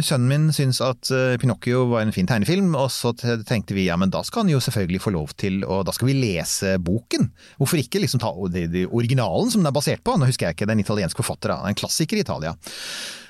[0.04, 1.08] sønnen min syns at
[1.40, 4.60] Pinocchio var en fin tegnefilm, og så tenkte vi ja, men da skal han jo
[4.62, 7.30] selvfølgelig få lov til, og da skal vi lese boken.
[7.60, 10.18] Hvorfor ikke liksom ta originalen som den er basert på?
[10.18, 12.54] Nå husker jeg ikke den italienske forfatteren, en klassiker i Italia.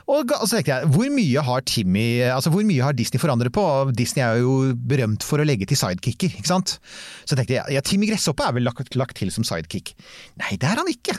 [0.08, 3.64] Og så tenkte jeg, hvor mye har Timmy, altså hvor mye har Disney forandret på?
[3.92, 6.78] Disney er jo berømt for å legge til sidekicker, ikke sant?
[7.28, 9.92] Så tenkte jeg, ja, Timmy Gresshoppe er vel lagt, lagt til som sidekick.
[10.40, 11.18] Nei, det er han ikke.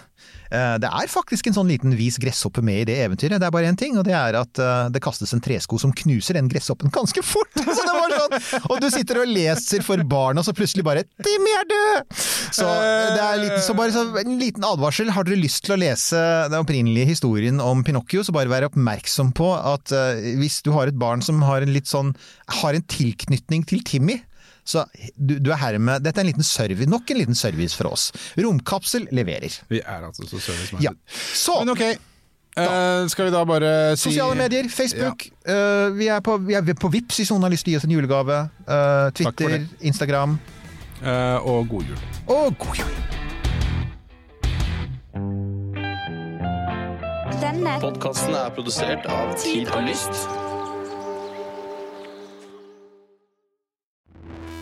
[0.52, 3.40] Eh, Det er faktisk en sånn liten vis gresshoppe med i det eventyret.
[3.40, 5.94] Det er bare én ting, og det er at eh, det kastes en tresko som
[5.94, 7.52] knuser den gresshoppen ganske fort.
[7.60, 8.38] Så det var sånn,
[8.72, 12.18] Og du sitter og leser for barna, så plutselig bare 'Timmy er død!'
[12.56, 15.12] Så det er litt, så bare så en liten advarsel.
[15.14, 16.18] Har dere lyst til å lese
[16.50, 20.90] den opprinnelige historien om Pinocchio, så bare vær oppmerksom på at eh, hvis du har
[20.90, 22.16] et barn som har en litt sånn
[22.62, 24.20] har en tilknytning til Timmy,
[24.70, 24.86] så
[25.18, 28.10] du, du er hermed Dette er en liten service, nok en liten service fra oss.
[28.38, 29.56] Romkapsel leverer.
[29.70, 30.94] Vi er altså så service Ja.
[31.10, 35.26] Så Men ok, eh, skal vi da bare si Sosiale medier, Facebook.
[35.46, 37.82] eh, vi, er på, vi er på Vips hvis noen har lyst til å gi
[37.82, 38.42] oss en julegave.
[38.70, 40.38] Uh, Twitter, Instagram.
[41.00, 41.98] Eh, og god jul.
[42.28, 42.94] Og god jul!
[47.40, 50.39] Denne Podkasten er produsert av Tid og Lyst.